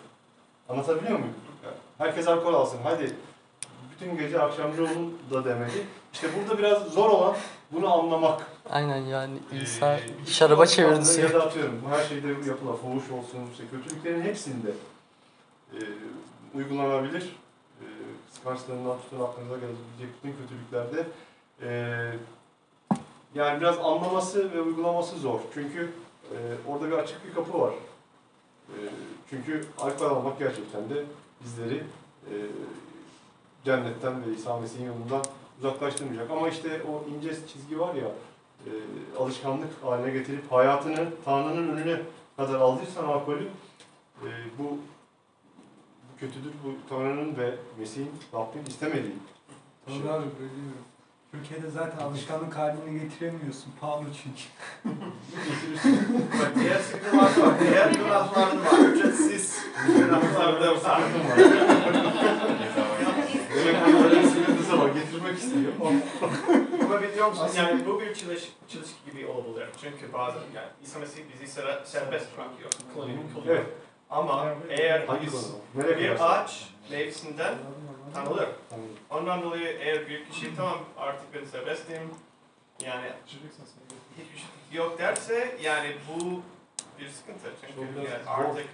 Anlatabiliyor 0.70 1.20
muyum? 1.20 1.34
Yani 1.64 1.76
herkes 1.98 2.28
alkol 2.28 2.54
alsın. 2.54 2.80
Hadi 2.84 3.16
bütün 3.92 4.18
gece 4.18 4.42
akşamcı 4.42 4.84
olun 4.84 5.18
da 5.32 5.46
demedi. 5.46 5.88
İşte 6.14 6.28
burada 6.40 6.58
biraz 6.58 6.84
zor 6.84 7.10
olan 7.10 7.36
bunu 7.72 7.94
anlamak. 7.94 8.48
Aynen 8.70 8.98
yani 8.98 9.38
İsa 9.64 9.94
Ee, 9.94 10.02
şaraba 10.28 10.66
çevirdi 10.66 11.22
Ya 11.22 11.34
da 11.34 11.44
atıyorum 11.44 11.82
bu 11.86 11.90
her 11.90 12.04
şeyde 12.04 12.28
yapılan 12.28 12.76
fuhuş 12.76 13.12
olsun, 13.12 13.40
işte 13.52 13.64
kötülüklerin 13.72 14.22
hepsinde 14.22 14.72
e, 15.74 15.80
uygulanabilir. 16.56 17.36
Kıskançlığından 18.34 18.98
tutun 19.02 19.24
aklınıza 19.24 19.56
gelebilecek 19.56 20.10
bütün 20.24 20.36
kötülüklerde 20.38 21.08
e, 21.62 21.70
yani 23.36 23.62
biraz 23.62 23.78
anlaması 23.78 24.54
ve 24.54 24.62
uygulaması 24.62 25.18
zor. 25.18 25.40
Çünkü 25.54 25.92
e, 26.32 26.38
orada 26.68 26.88
bir 26.88 26.98
açık 26.98 27.28
bir 27.28 27.34
kapı 27.34 27.62
var. 27.62 27.74
E, 28.70 28.78
çünkü 29.30 29.66
alkol 29.80 30.06
almak 30.06 30.40
gerçekten 30.40 30.90
de 30.90 31.04
bizleri 31.44 31.84
e, 32.30 32.34
cennetten 33.66 34.26
ve 34.26 34.34
İsa 34.34 34.60
Mesih'in 34.60 34.86
yolundan 34.86 35.24
uzaklaştırmayacak. 35.60 36.32
Ama 36.32 36.50
işte 36.50 36.82
o 36.84 37.10
ince 37.10 37.48
çizgi 37.48 37.80
var 37.80 37.96
ya, 37.96 38.08
e, 38.66 38.72
alışkanlık 39.20 39.70
haline 39.84 40.12
getirip 40.12 40.52
hayatını 40.52 41.08
Tanrı'nın 41.26 41.78
önüne 41.78 42.02
kadar 42.38 42.60
aldıysan 42.60 43.04
alkolü, 43.04 43.48
e, 44.22 44.28
bu 44.60 44.78
kötüdür. 46.24 46.54
Bu 46.64 46.70
Tanrı'nın 46.90 47.38
ve 47.38 47.56
Mesih'in, 47.80 48.12
Rabbin 48.34 48.66
istemediği. 48.68 49.16
bir 49.88 49.94
şey. 49.94 50.02
Abi 50.02 50.26
bölüyorum. 50.40 50.84
Türkiye'de 51.32 51.70
zaten 51.70 51.98
alışkanlık 52.06 52.58
haline 52.58 53.00
getiremiyorsun. 53.00 53.72
Pahalı 53.82 54.06
çünkü. 54.24 54.44
Getirirsin. 55.46 56.28
Bak 56.42 56.52
diğer 56.56 56.80
sıkıntılar 56.80 57.48
var. 57.48 57.60
Diğer 57.60 57.92
günahlar 58.00 58.48
var. 58.48 58.80
Ücretsiz 58.80 59.66
günahlar 59.88 60.62
da 60.62 60.72
var. 60.72 61.02
Demek 63.56 63.86
ki 63.86 63.96
öyle 64.04 64.24
bir 64.24 64.28
sıkıntısı 64.28 64.80
var. 64.80 64.90
Getirmek 64.90 65.38
istiyor. 65.38 65.74
Ama 66.86 67.02
biliyor 67.02 67.30
musun 67.30 67.50
yani 67.58 67.86
bu 67.86 68.02
bir 68.02 68.14
çalış, 68.14 68.54
çelişki 68.68 69.12
gibi 69.12 69.26
olabilir. 69.28 69.68
Çünkü 69.82 70.14
bazen 70.14 70.42
yani 70.56 70.68
İsa 70.84 71.00
Mesih 71.00 71.22
bizi 71.34 71.54
serbest 71.86 72.28
bırakıyor. 72.38 72.70
Kılıyor, 72.94 73.18
kılıyor. 73.36 73.56
Evet. 73.56 73.68
Ama 74.14 74.56
eğer 74.70 75.08
bir 75.22 75.26
kadar? 75.28 75.50
ağaç 76.20 76.70
meyvesinden 76.92 77.54
tanılır. 78.14 78.50
Ondan 79.10 79.42
dolayı 79.42 79.78
eğer 79.80 80.10
bir 80.10 80.30
kişi 80.30 80.56
tamam 80.56 80.78
artık 80.98 81.34
ben 81.34 81.46
serbestim 81.46 82.10
yani 82.86 83.12
hiçbir 84.18 84.38
şey 84.38 84.48
yok 84.72 85.00
derse 85.00 85.58
yani 85.62 85.96
bu 86.10 86.42
bir 87.00 87.10
sıkıntı. 87.10 87.50
Çünkü 87.62 87.82
yani 88.12 88.24
artık 88.28 88.68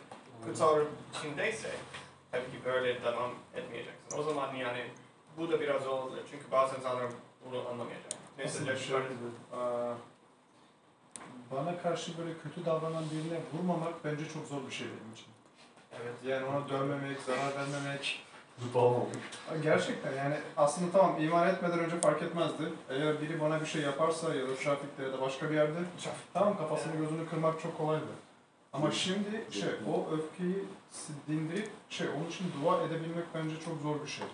kutsal 0.45 0.79
içindeyse 1.13 1.69
tabii 2.31 2.43
ki 2.51 2.65
böyle 2.65 3.03
devam 3.03 3.31
etmeyeceksin. 3.55 4.17
O 4.17 4.23
zaman 4.23 4.55
yani 4.55 4.85
bu 5.37 5.51
da 5.51 5.61
biraz 5.61 5.83
zor. 5.83 6.03
Çünkü 6.31 6.51
bazı 6.51 6.75
insanlar 6.75 7.05
bunu 7.45 7.69
anlamayacak. 7.69 8.11
Aa, 9.53 9.93
bana 11.51 11.77
karşı 11.81 12.17
böyle 12.17 12.33
kötü 12.43 12.65
davranan 12.65 13.03
birine 13.11 13.39
vurmamak 13.53 14.05
bence 14.05 14.23
çok 14.33 14.47
zor 14.47 14.67
bir 14.67 14.71
şey 14.75 14.87
benim 14.87 15.13
için. 15.13 15.27
Evet. 16.01 16.13
Yani 16.25 16.45
ona 16.45 16.69
dövmemek, 16.69 17.21
zarar 17.21 17.55
vermemek. 17.55 18.25
Tamam. 18.73 19.05
Gerçekten 19.63 20.13
yani 20.13 20.35
aslında 20.57 20.91
tamam 20.91 21.21
iman 21.21 21.47
etmeden 21.47 21.79
önce 21.79 21.99
fark 21.99 22.21
etmezdi. 22.21 22.63
Eğer 22.89 23.21
biri 23.21 23.41
bana 23.41 23.61
bir 23.61 23.65
şey 23.65 23.81
yaparsa 23.81 24.35
ya 24.35 24.47
da 24.47 24.55
trafikte 24.55 25.03
ya 25.03 25.13
da 25.13 25.21
başka 25.21 25.49
bir 25.49 25.55
yerde 25.55 25.79
tamam 26.33 26.57
kafasını 26.57 26.95
gözünü 26.95 27.29
kırmak 27.29 27.61
çok 27.61 27.77
kolaydı. 27.77 28.05
Ama 28.73 28.91
şimdi 28.91 29.45
şey 29.51 29.69
o 29.93 30.07
öfkeyi 30.13 30.63
dindirip 31.27 31.69
şey 31.89 32.07
onun 32.09 32.27
için 32.29 32.45
dua 32.61 32.81
edebilmek 32.83 33.25
bence 33.35 33.55
çok 33.65 33.81
zor 33.81 34.03
bir 34.03 34.09
şey. 34.09 34.27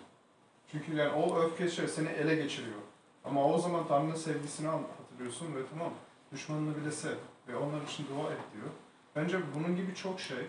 Çünkü 0.71 0.95
yani 0.95 1.11
o 1.11 1.39
öfke 1.39 1.69
şey 1.69 1.87
seni 1.87 2.09
ele 2.09 2.35
geçiriyor. 2.35 2.79
Ama 3.25 3.45
o 3.45 3.57
zaman 3.57 3.87
Tanrı'nın 3.87 4.15
sevgisini 4.15 4.69
al- 4.69 4.79
hatırlıyorsun 5.01 5.55
ve 5.55 5.59
tamam 5.73 5.93
düşmanını 6.35 6.75
bile 6.77 6.91
sev 6.91 7.15
ve 7.47 7.57
onlar 7.57 7.81
için 7.81 8.05
dua 8.07 8.31
et 8.31 8.39
diyor. 8.53 8.67
Bence 9.15 9.37
bunun 9.55 9.75
gibi 9.75 9.95
çok 9.95 10.19
şey. 10.19 10.47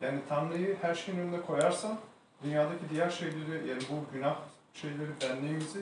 Yani 0.00 0.20
Tanrı'yı 0.28 0.76
her 0.80 0.94
şeyin 0.94 1.18
önüne 1.18 1.40
koyarsan 1.40 1.98
dünyadaki 2.44 2.90
diğer 2.90 3.10
şeyleri 3.10 3.68
yani 3.68 3.82
bu 3.90 4.12
günah 4.12 4.36
şeyleri 4.74 5.10
benliğimizi 5.22 5.80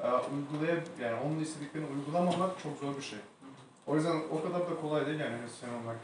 e, 0.00 0.08
uygulayıp 0.10 0.88
yani 1.00 1.16
onun 1.26 1.38
istediklerini 1.38 1.88
uygulamamak 1.96 2.58
çok 2.62 2.78
zor 2.78 2.96
bir 2.96 3.02
şey. 3.02 3.18
O 3.86 3.96
yüzden 3.96 4.22
o 4.30 4.42
kadar 4.42 4.60
da 4.70 4.80
kolay 4.80 5.06
değil 5.06 5.20
yani 5.20 5.36
Hristiyan 5.42 5.74
olmak. 5.74 5.96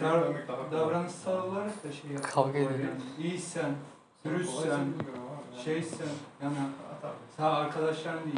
Kolay. 0.00 0.72
Davranışsal 0.72 1.48
olarak 1.48 1.84
da 1.84 1.92
şey 1.92 2.10
yapıyor. 2.10 2.32
Kavga 2.32 2.58
ediyor. 2.58 2.78
Yani 2.78 3.28
iyisen, 3.28 3.74
dürüstsen, 4.24 4.84
şeysen, 5.64 6.08
yani 6.42 6.56
sağ 7.36 7.52
arkadaşların 7.52 8.30